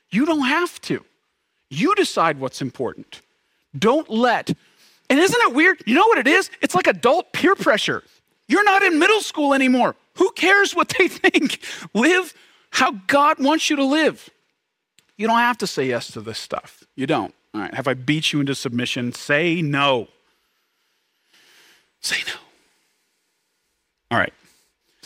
[0.10, 1.04] You don't have to.
[1.76, 3.22] You decide what's important.
[3.78, 4.50] Don't let,
[5.10, 5.84] and isn't it weird?
[5.86, 6.50] You know what it is?
[6.62, 8.04] It's like adult peer pressure.
[8.48, 9.96] You're not in middle school anymore.
[10.16, 11.60] Who cares what they think?
[11.94, 12.34] Live
[12.72, 14.30] how God wants you to live.
[15.18, 16.84] You don't have to say yes to this stuff.
[16.96, 17.34] You don't.
[17.54, 17.74] All right.
[17.74, 19.12] Have I beat you into submission?
[19.12, 20.08] Say no.
[22.02, 22.34] Say no.
[24.12, 24.34] All right.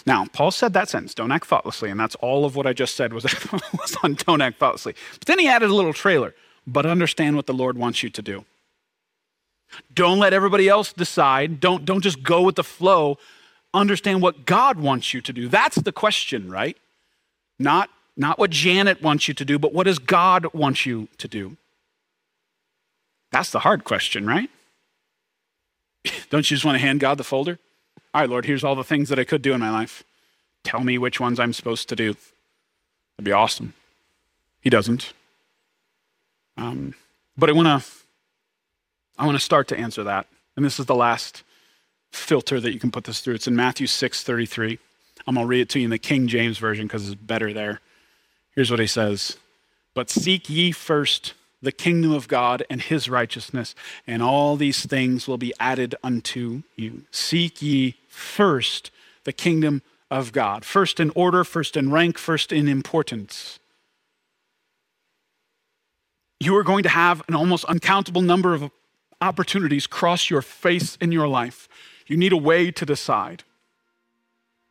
[0.05, 2.95] Now, Paul said that sentence, don't act thoughtlessly, and that's all of what I just
[2.95, 4.95] said was, was on don't act thoughtlessly.
[5.20, 6.34] But then he added a little trailer
[6.66, 8.45] but understand what the Lord wants you to do.
[9.93, 11.60] Don't let everybody else decide.
[11.60, 13.18] Don't, don't just go with the flow.
[13.74, 15.47] Understand what God wants you to do.
[15.47, 16.78] That's the question, right?
[17.60, 21.28] Not, not what Janet wants you to do, but what does God want you to
[21.28, 21.57] do?
[23.32, 24.49] That's the hard question, right?
[26.30, 27.60] Don't you just want to hand God the folder?
[28.14, 30.03] All right, Lord, here's all the things that I could do in my life.
[30.64, 32.14] Tell me which ones I'm supposed to do.
[33.16, 33.74] That'd be awesome.
[34.62, 35.14] He doesn't.
[36.60, 36.93] Um,
[37.38, 37.89] but I want to
[39.18, 40.28] I want to start to answer that.
[40.55, 41.43] And this is the last
[42.12, 43.36] filter that you can put this through.
[43.36, 44.78] It's in Matthew 6 33.
[45.28, 47.53] I'm going to read it to you in the King James Version because it's better
[47.53, 47.82] there.
[48.55, 49.38] Here's what he says
[49.93, 53.76] But seek ye first the kingdom of God and his righteousness,
[54.07, 57.03] and all these things will be added unto you.
[57.12, 58.91] Seek ye first
[59.24, 60.66] the kingdom of God.
[60.66, 63.59] First in order, first in rank, first in importance
[66.40, 68.72] you are going to have an almost uncountable number of
[69.22, 71.68] opportunities cross your face in your life.
[72.08, 73.44] You need a way to decide.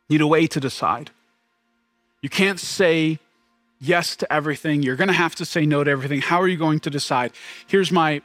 [0.07, 1.11] You need a way to decide.
[2.21, 3.19] You can't say
[3.79, 4.83] yes to everything.
[4.83, 6.21] You're going to have to say no to everything.
[6.21, 7.31] How are you going to decide?
[7.67, 8.21] Here's my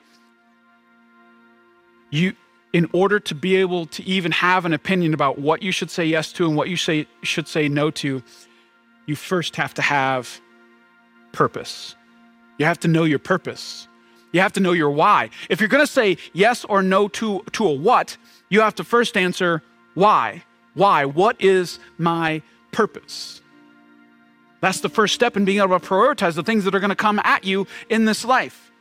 [2.11, 2.35] you
[2.73, 6.05] in order to be able to even have an opinion about what you should say
[6.05, 8.21] yes to and what you say should say no to,
[9.07, 10.41] you first have to have
[11.33, 11.95] purpose.
[12.59, 13.89] You have to know your purpose.
[14.33, 15.31] You have to know your why.
[15.49, 18.17] If you're going to say yes or no to, to a what,
[18.49, 19.63] you have to first answer
[19.95, 20.43] why.
[20.75, 21.05] Why?
[21.05, 22.43] What is my
[22.73, 23.41] purpose?
[24.61, 26.97] That's the first step in being able to prioritize the things that are going to
[26.97, 28.73] come at you in this life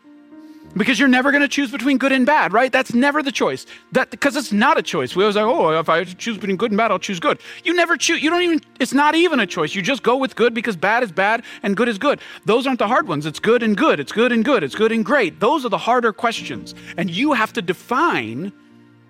[0.76, 2.72] because you're never going to choose between good and bad, right?
[2.72, 3.66] That's never the choice.
[3.92, 5.16] That because it's not a choice.
[5.16, 7.40] We always like, oh, if I choose between good and bad, I'll choose good.
[7.64, 8.22] You never choose.
[8.22, 8.62] You don't even.
[8.80, 9.76] It's not even a choice.
[9.76, 12.20] You just go with good because bad is bad and good is good.
[12.46, 13.26] Those aren't the hard ones.
[13.26, 14.00] It's good and good.
[14.00, 14.64] It's good and good.
[14.64, 15.40] It's good and great.
[15.40, 18.52] Those are the harder questions, and you have to define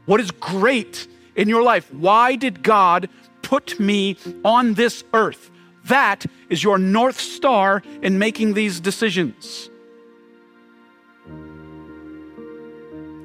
[0.05, 1.91] what is great in your life.
[1.93, 3.09] Why did God
[3.41, 5.49] put me on this earth?
[5.85, 9.69] That is your north star in making these decisions.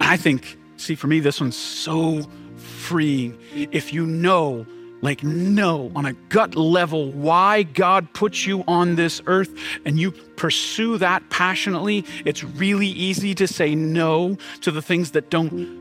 [0.08, 2.22] I think, see, for me, this one's so
[2.56, 3.38] freeing.
[3.54, 4.66] If you know
[5.00, 9.54] like know on a gut level why God puts you on this earth
[9.84, 15.30] and you pursue that passionately, it's really easy to say no to the things that
[15.30, 15.78] don't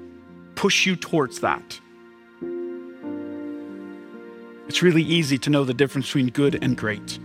[0.55, 1.79] push you towards that.
[4.67, 7.17] It's really easy to know the difference between good and great.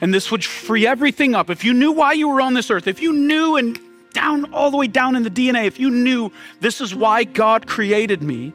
[0.00, 1.50] And this would free everything up.
[1.50, 3.78] If you knew why you were on this earth, if you knew and
[4.14, 7.66] down, all the way down in the DNA, if you knew this is why God
[7.66, 8.54] created me,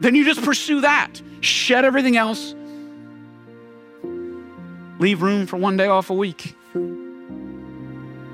[0.00, 1.22] then you just pursue that.
[1.40, 2.54] Shed everything else.
[4.98, 6.54] Leave room for one day off a week.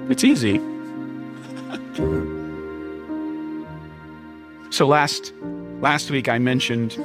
[0.09, 0.59] It's easy.
[4.71, 5.33] so last
[5.81, 6.99] last week I mentioned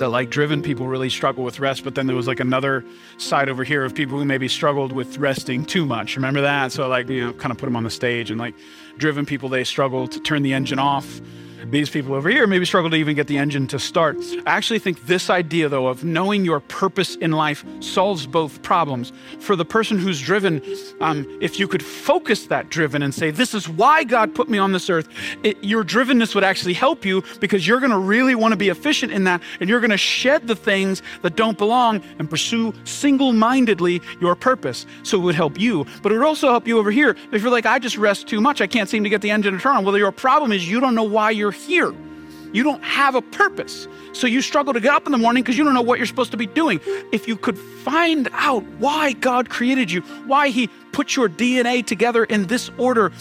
[0.00, 2.84] that like driven people really struggle with rest, but then there was like another
[3.18, 6.16] side over here of people who maybe struggled with resting too much.
[6.16, 6.72] Remember that?
[6.72, 8.54] So like, you know, kind of put them on the stage and like
[8.98, 11.20] driven people, they struggle to turn the engine off
[11.66, 14.16] these people over here maybe struggle to even get the engine to start.
[14.46, 19.12] I actually think this idea, though, of knowing your purpose in life solves both problems.
[19.40, 20.62] For the person who's driven,
[21.00, 24.58] um, if you could focus that driven and say, This is why God put me
[24.58, 25.08] on this earth,
[25.42, 28.68] it, your drivenness would actually help you because you're going to really want to be
[28.68, 32.72] efficient in that and you're going to shed the things that don't belong and pursue
[32.84, 34.86] single mindedly your purpose.
[35.02, 37.16] So it would help you, but it would also help you over here.
[37.32, 39.54] If you're like, I just rest too much, I can't seem to get the engine
[39.54, 39.84] to turn on.
[39.84, 41.92] Well, your problem is you don't know why you're here.
[42.52, 43.86] You don't have a purpose.
[44.12, 46.06] So you struggle to get up in the morning because you don't know what you're
[46.06, 46.80] supposed to be doing.
[47.12, 52.24] If you could find out why God created you, why He put your DNA together
[52.24, 53.12] in this order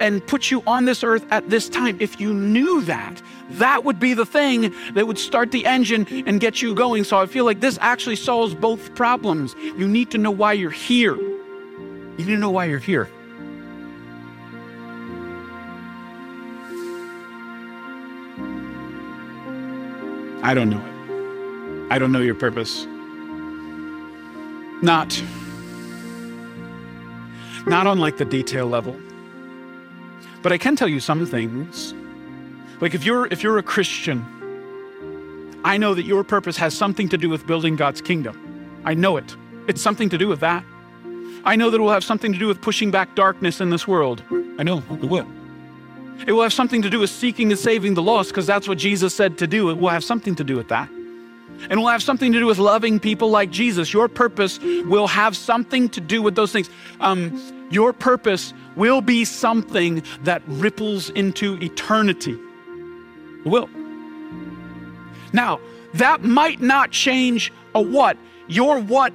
[0.00, 3.20] and put you on this earth at this time, if you knew that,
[3.50, 7.04] that would be the thing that would start the engine and get you going.
[7.04, 9.54] So I feel like this actually solves both problems.
[9.58, 11.14] You need to know why you're here.
[11.14, 13.08] You need to know why you're here.
[20.42, 21.92] I don't know it.
[21.92, 22.86] I don't know your purpose.
[24.82, 25.22] Not
[27.66, 28.96] not on like the detail level.
[30.42, 31.94] But I can tell you some things.
[32.80, 34.24] Like if you're if you're a Christian,
[35.64, 38.80] I know that your purpose has something to do with building God's kingdom.
[38.84, 39.36] I know it.
[39.68, 40.64] It's something to do with that.
[41.44, 43.86] I know that it will have something to do with pushing back darkness in this
[43.86, 44.22] world.
[44.58, 45.26] I know it will.
[46.26, 48.78] It will have something to do with seeking and saving the lost because that's what
[48.78, 49.70] Jesus said to do.
[49.70, 50.88] It will have something to do with that.
[51.70, 53.92] And will have something to do with loving people like Jesus.
[53.92, 56.70] Your purpose will have something to do with those things.
[57.00, 62.38] Um, your purpose will be something that ripples into eternity.
[63.44, 63.68] It will.
[65.32, 65.60] Now,
[65.94, 68.16] that might not change a what.
[68.48, 69.12] Your what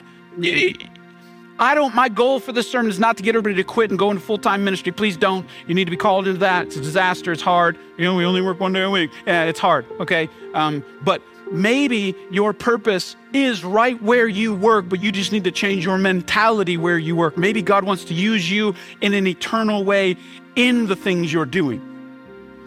[1.59, 3.97] I don't, my goal for this sermon is not to get everybody to quit and
[3.97, 4.91] go into full time ministry.
[4.91, 5.47] Please don't.
[5.67, 6.67] You need to be called into that.
[6.67, 7.31] It's a disaster.
[7.31, 7.77] It's hard.
[7.97, 9.11] You know, we only work one day a week.
[9.25, 9.85] Yeah, it's hard.
[9.99, 10.29] Okay.
[10.53, 15.51] Um, but maybe your purpose is right where you work, but you just need to
[15.51, 17.37] change your mentality where you work.
[17.37, 20.15] Maybe God wants to use you in an eternal way
[20.55, 21.81] in the things you're doing.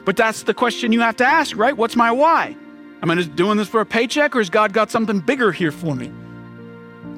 [0.04, 1.76] But that's the question you have to ask, right?
[1.76, 2.56] What's my why?
[3.02, 5.70] Am I just doing this for a paycheck or has God got something bigger here
[5.70, 6.10] for me?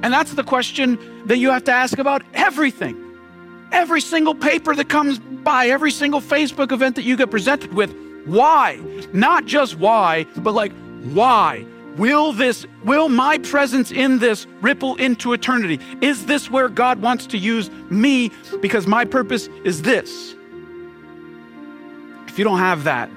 [0.02, 2.98] And that's the question that you have to ask about everything.
[3.70, 7.94] Every single paper that comes by, every single Facebook event that you get presented with.
[8.26, 8.80] Why?
[9.12, 10.72] Not just why, but like,
[11.12, 11.64] why?
[11.96, 15.78] Will this, will my presence in this ripple into eternity?
[16.00, 18.30] Is this where God wants to use me?
[18.60, 20.34] Because my purpose is this.
[22.28, 23.10] If you don't have that,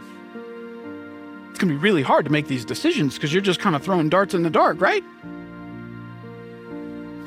[1.49, 3.81] it's going to be really hard to make these decisions because you're just kind of
[3.81, 5.03] throwing darts in the dark, right?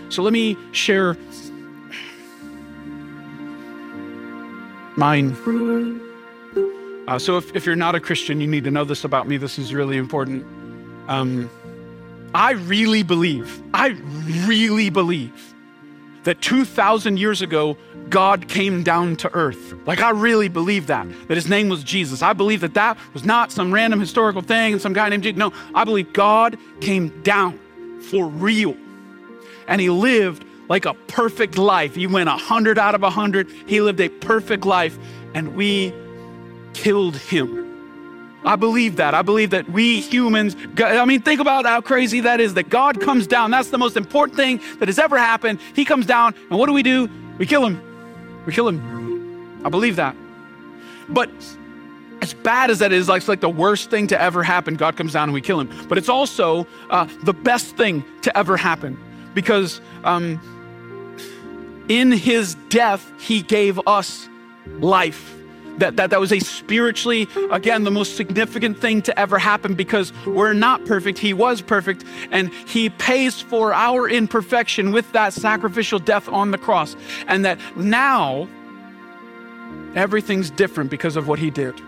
[0.09, 1.17] So let me share
[4.97, 5.37] mine.
[7.07, 9.37] Uh, so if, if you're not a Christian, you need to know this about me.
[9.37, 10.45] This is really important.
[11.09, 11.51] Um,
[12.35, 13.89] I really believe, I
[14.47, 15.55] really believe
[16.25, 17.79] that 2,000 years ago,
[18.11, 19.75] God came down to earth.
[19.87, 22.21] Like, I really believe that, that his name was Jesus.
[22.21, 25.39] I believe that that was not some random historical thing and some guy named Jesus.
[25.39, 27.59] No, I believe God came down
[28.11, 28.77] for real
[29.69, 31.95] and he lived like a perfect life.
[31.95, 33.49] He went 100 out of 100.
[33.67, 34.99] He lived a perfect life,
[35.35, 35.95] and we
[36.75, 37.67] killed him.
[38.45, 39.15] I believe that.
[39.15, 43.01] I believe that we humans, I mean, think about how crazy that is that God
[43.01, 43.51] comes down.
[43.51, 45.61] That's the most important thing that has ever happened.
[45.75, 47.09] He comes down, and what do we do?
[47.39, 47.83] We kill him.
[48.47, 49.65] We kill him.
[49.65, 50.15] I believe that.
[51.09, 51.31] But
[52.23, 54.97] as bad as that is, like, it's like the worst thing to ever happen, God
[54.97, 55.87] comes down and we kill him.
[55.89, 58.99] But it's also uh, the best thing to ever happen
[59.35, 60.41] because um,
[61.89, 64.29] in his death, he gave us
[64.81, 65.35] life.
[65.79, 70.13] that, that that was a spiritually, again, the most significant thing to ever happen because
[70.27, 71.19] we're not perfect.
[71.19, 76.59] He was perfect, and He pays for our imperfection with that sacrificial death on the
[76.59, 76.97] cross.
[77.27, 78.49] And that now
[79.95, 81.81] everything's different because of what He did.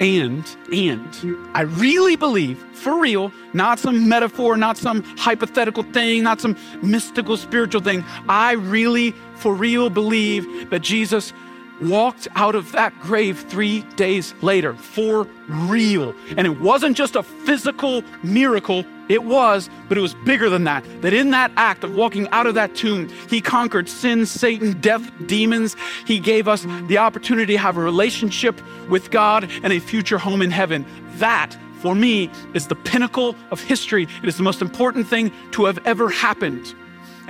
[0.00, 6.40] And, and I really believe, for real, not some metaphor, not some hypothetical thing, not
[6.40, 8.04] some mystical spiritual thing.
[8.28, 11.32] I really, for real, believe that Jesus
[11.80, 16.14] walked out of that grave three days later for real.
[16.36, 20.84] And it wasn't just a physical miracle, it was, but it was bigger than that.
[21.02, 25.10] That in that act of walking out of that tomb, he conquered sin, Satan, death,
[25.26, 25.76] demons.
[26.06, 30.42] He gave us the opportunity to have a relationship with God and a future home
[30.42, 30.86] in heaven.
[31.16, 34.06] That for me is the pinnacle of history.
[34.22, 36.74] It is the most important thing to have ever happened.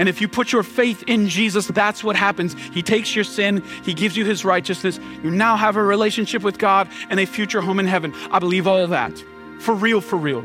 [0.03, 2.55] And if you put your faith in Jesus, that's what happens.
[2.73, 4.99] He takes your sin, He gives you His righteousness.
[5.23, 8.13] You now have a relationship with God and a future home in heaven.
[8.33, 9.17] I believe all of that.
[9.61, 10.45] For real, for real.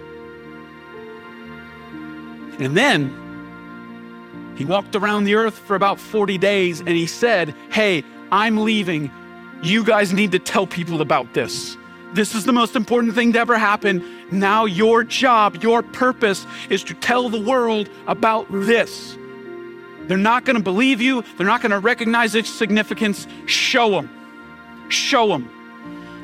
[2.59, 8.03] And then he walked around the earth for about 40 days and he said, Hey,
[8.31, 9.09] I'm leaving.
[9.63, 11.75] You guys need to tell people about this.
[12.13, 14.05] This is the most important thing to ever happen.
[14.29, 19.17] Now, your job, your purpose is to tell the world about this.
[20.07, 21.23] They're not going to believe you.
[21.37, 23.27] They're not going to recognize its significance.
[23.45, 24.09] Show them.
[24.89, 25.49] Show them.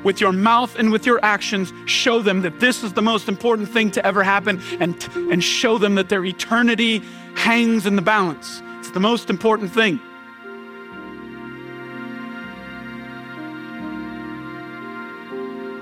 [0.03, 3.69] With your mouth and with your actions, show them that this is the most important
[3.69, 7.01] thing to ever happen and, and show them that their eternity
[7.35, 8.61] hangs in the balance.
[8.79, 9.99] It's the most important thing.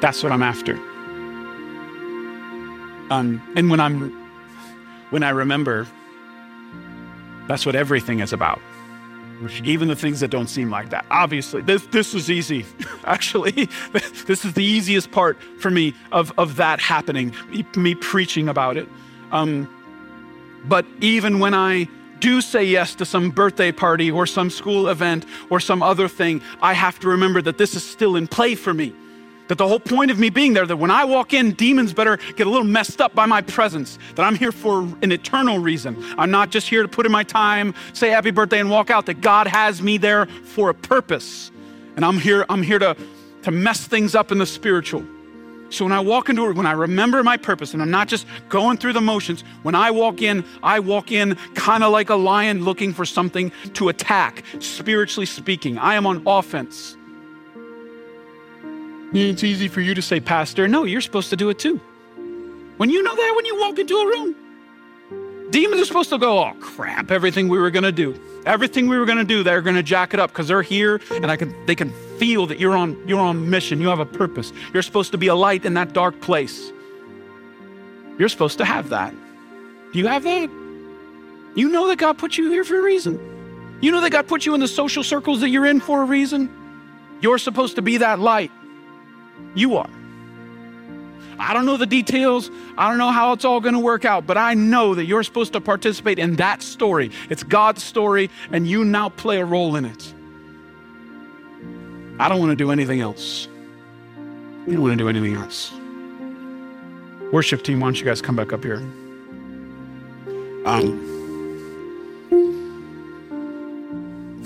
[0.02, 0.76] That's what I'm after.
[3.12, 4.12] Um, and when I'm
[5.10, 5.86] when I remember
[7.52, 8.62] that's what everything is about.
[9.64, 11.06] Even the things that don't seem like that.
[11.10, 12.66] Obviously, this, this was easy.
[13.04, 13.52] Actually,
[14.26, 18.78] this is the easiest part for me of, of that happening, me, me preaching about
[18.78, 18.88] it.
[19.32, 19.68] Um,
[20.66, 21.90] but even when I
[22.20, 26.42] do say yes to some birthday party or some school event or some other thing,
[26.62, 28.94] I have to remember that this is still in play for me.
[29.52, 32.16] That the whole point of me being there, that when I walk in, demons better
[32.38, 34.00] get a little messed up by my presence.
[34.16, 36.02] That I'm here for an eternal reason.
[36.18, 39.08] I'm not just here to put in my time, say happy birthday, and walk out.
[39.08, 41.52] That God has me there for a purpose.
[41.98, 42.96] And I'm here, I'm here to,
[43.42, 45.04] to mess things up in the spiritual.
[45.70, 48.28] So when I walk into it, when I remember my purpose, and I'm not just
[48.48, 52.16] going through the motions, when I walk in, I walk in kind of like a
[52.16, 55.78] lion looking for something to attack, spiritually speaking.
[55.78, 56.96] I am on offense.
[59.14, 60.68] It's easy for you to say, Pastor.
[60.68, 61.78] No, you're supposed to do it too.
[62.78, 66.40] When you know that, when you walk into a room, demons are supposed to go,
[66.40, 68.20] oh crap, everything we were gonna do.
[68.46, 71.36] Everything we were gonna do, they're gonna jack it up because they're here and I
[71.36, 74.52] can they can feel that you're on you're on mission, you have a purpose.
[74.74, 76.72] You're supposed to be a light in that dark place.
[78.18, 79.14] You're supposed to have that.
[79.92, 80.50] Do you have that?
[81.56, 83.20] You know that God put you here for a reason.
[83.82, 86.06] You know that God put you in the social circles that you're in for a
[86.06, 86.50] reason.
[87.20, 88.52] You're supposed to be that light.
[89.56, 89.90] You are.
[91.40, 92.52] I don't know the details.
[92.78, 95.24] I don't know how it's all going to work out, but I know that you're
[95.24, 97.10] supposed to participate in that story.
[97.30, 100.14] It's God's story, and you now play a role in it.
[102.20, 103.48] I don't want to do anything else.
[104.68, 105.72] I don't want to do anything else.
[107.32, 108.78] Worship team, why don't you guys come back up here?
[110.64, 111.08] Um,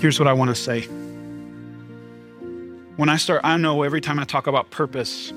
[0.00, 0.88] here's what I want to say
[2.96, 5.32] when I start, I know every time I talk about purpose,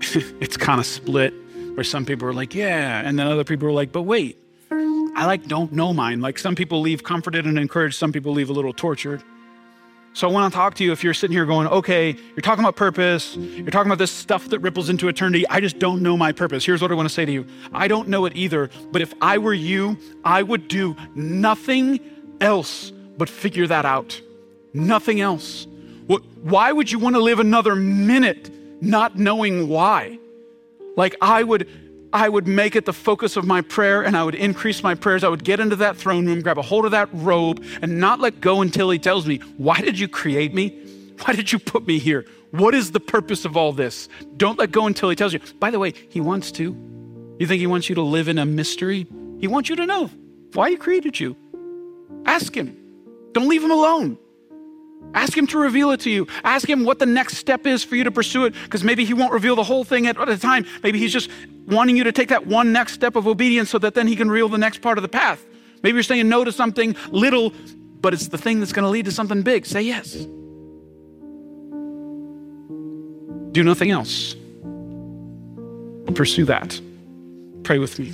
[0.40, 1.34] it's kind of split
[1.74, 3.00] where some people are like, yeah.
[3.04, 4.38] And then other people are like, but wait,
[4.70, 6.20] I like don't know mine.
[6.20, 9.22] Like some people leave comforted and encouraged, some people leave a little tortured.
[10.12, 12.64] So I want to talk to you if you're sitting here going, okay, you're talking
[12.64, 15.46] about purpose, you're talking about this stuff that ripples into eternity.
[15.48, 16.66] I just don't know my purpose.
[16.66, 19.14] Here's what I want to say to you I don't know it either, but if
[19.20, 22.00] I were you, I would do nothing
[22.40, 24.20] else but figure that out.
[24.72, 25.66] Nothing else.
[26.18, 28.50] Why would you want to live another minute
[28.82, 30.18] not knowing why?
[30.96, 31.68] Like I would
[32.12, 35.22] I would make it the focus of my prayer and I would increase my prayers.
[35.22, 38.18] I would get into that throne room, grab a hold of that robe, and not
[38.18, 40.70] let go until he tells me, Why did you create me?
[41.24, 42.26] Why did you put me here?
[42.50, 44.08] What is the purpose of all this?
[44.36, 45.40] Don't let go until he tells you.
[45.60, 46.76] By the way, he wants to.
[47.38, 49.06] You think he wants you to live in a mystery?
[49.38, 50.10] He wants you to know
[50.52, 51.36] why he created you.
[52.26, 52.76] Ask him.
[53.32, 54.18] Don't leave him alone.
[55.14, 56.26] Ask Him to reveal it to you.
[56.44, 59.14] Ask Him what the next step is for you to pursue it, because maybe He
[59.14, 60.64] won't reveal the whole thing at a time.
[60.82, 61.30] Maybe He's just
[61.66, 64.30] wanting you to take that one next step of obedience so that then He can
[64.30, 65.44] reveal the next part of the path.
[65.82, 67.52] Maybe you're saying no to something little,
[68.00, 69.66] but it's the thing that's going to lead to something big.
[69.66, 70.14] Say yes.
[73.52, 74.36] Do nothing else.
[76.14, 76.80] Pursue that.
[77.64, 78.12] Pray with me.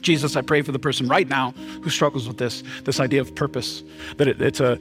[0.00, 1.52] Jesus, I pray for the person right now
[1.82, 3.82] who struggles with this, this idea of purpose,
[4.18, 4.78] that it, it's a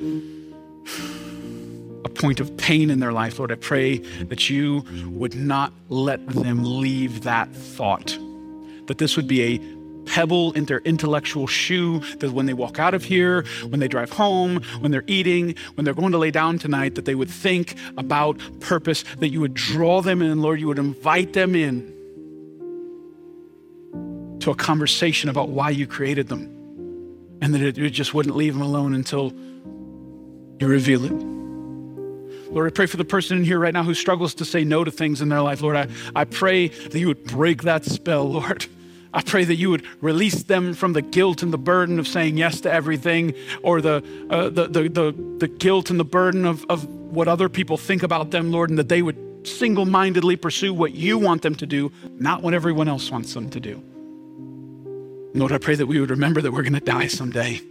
[2.05, 3.39] a point of pain in their life.
[3.39, 8.17] Lord, I pray that you would not let them leave that thought,
[8.87, 9.61] that this would be a
[10.05, 14.09] pebble in their intellectual shoe that when they walk out of here, when they drive
[14.09, 17.75] home, when they're eating, when they're going to lay down tonight, that they would think
[17.97, 21.93] about purpose, that you would draw them in, Lord, you would invite them in
[24.41, 26.49] to a conversation about why you created them.
[27.41, 29.33] And that it just wouldn't leave them alone until
[30.63, 31.11] you reveal it.
[32.53, 34.83] Lord, I pray for the person in here right now who struggles to say no
[34.83, 35.61] to things in their life.
[35.61, 38.65] Lord, I, I pray that you would break that spell, Lord.
[39.13, 42.37] I pray that you would release them from the guilt and the burden of saying
[42.37, 46.65] yes to everything, or the, uh, the, the, the, the guilt and the burden of,
[46.69, 50.73] of what other people think about them, Lord, and that they would single mindedly pursue
[50.73, 53.83] what you want them to do, not what everyone else wants them to do.
[55.35, 57.61] Lord, I pray that we would remember that we're going to die someday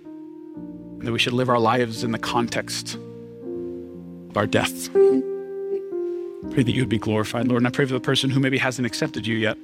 [1.06, 4.92] that we should live our lives in the context of our death.
[4.92, 7.62] Pray that you would be glorified, Lord.
[7.62, 9.56] And I pray for the person who maybe hasn't accepted you yet,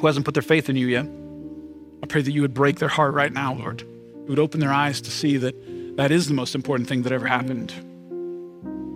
[0.00, 1.06] who hasn't put their faith in you yet.
[2.02, 3.80] I pray that you would break their heart right now, Lord.
[3.80, 5.54] You would open their eyes to see that
[5.96, 7.72] that is the most important thing that ever happened.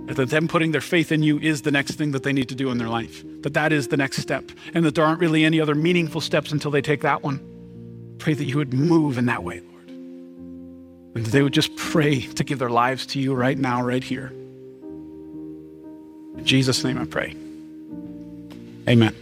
[0.08, 2.54] That them putting their faith in you is the next thing that they need to
[2.54, 3.24] do in their life.
[3.42, 4.50] That that is the next step.
[4.74, 8.16] And that there aren't really any other meaningful steps until they take that one.
[8.18, 9.62] Pray that you would move in that way.
[11.14, 14.32] And they would just pray to give their lives to you right now, right here.
[16.36, 17.34] In Jesus' name I pray.
[18.88, 19.14] Amen.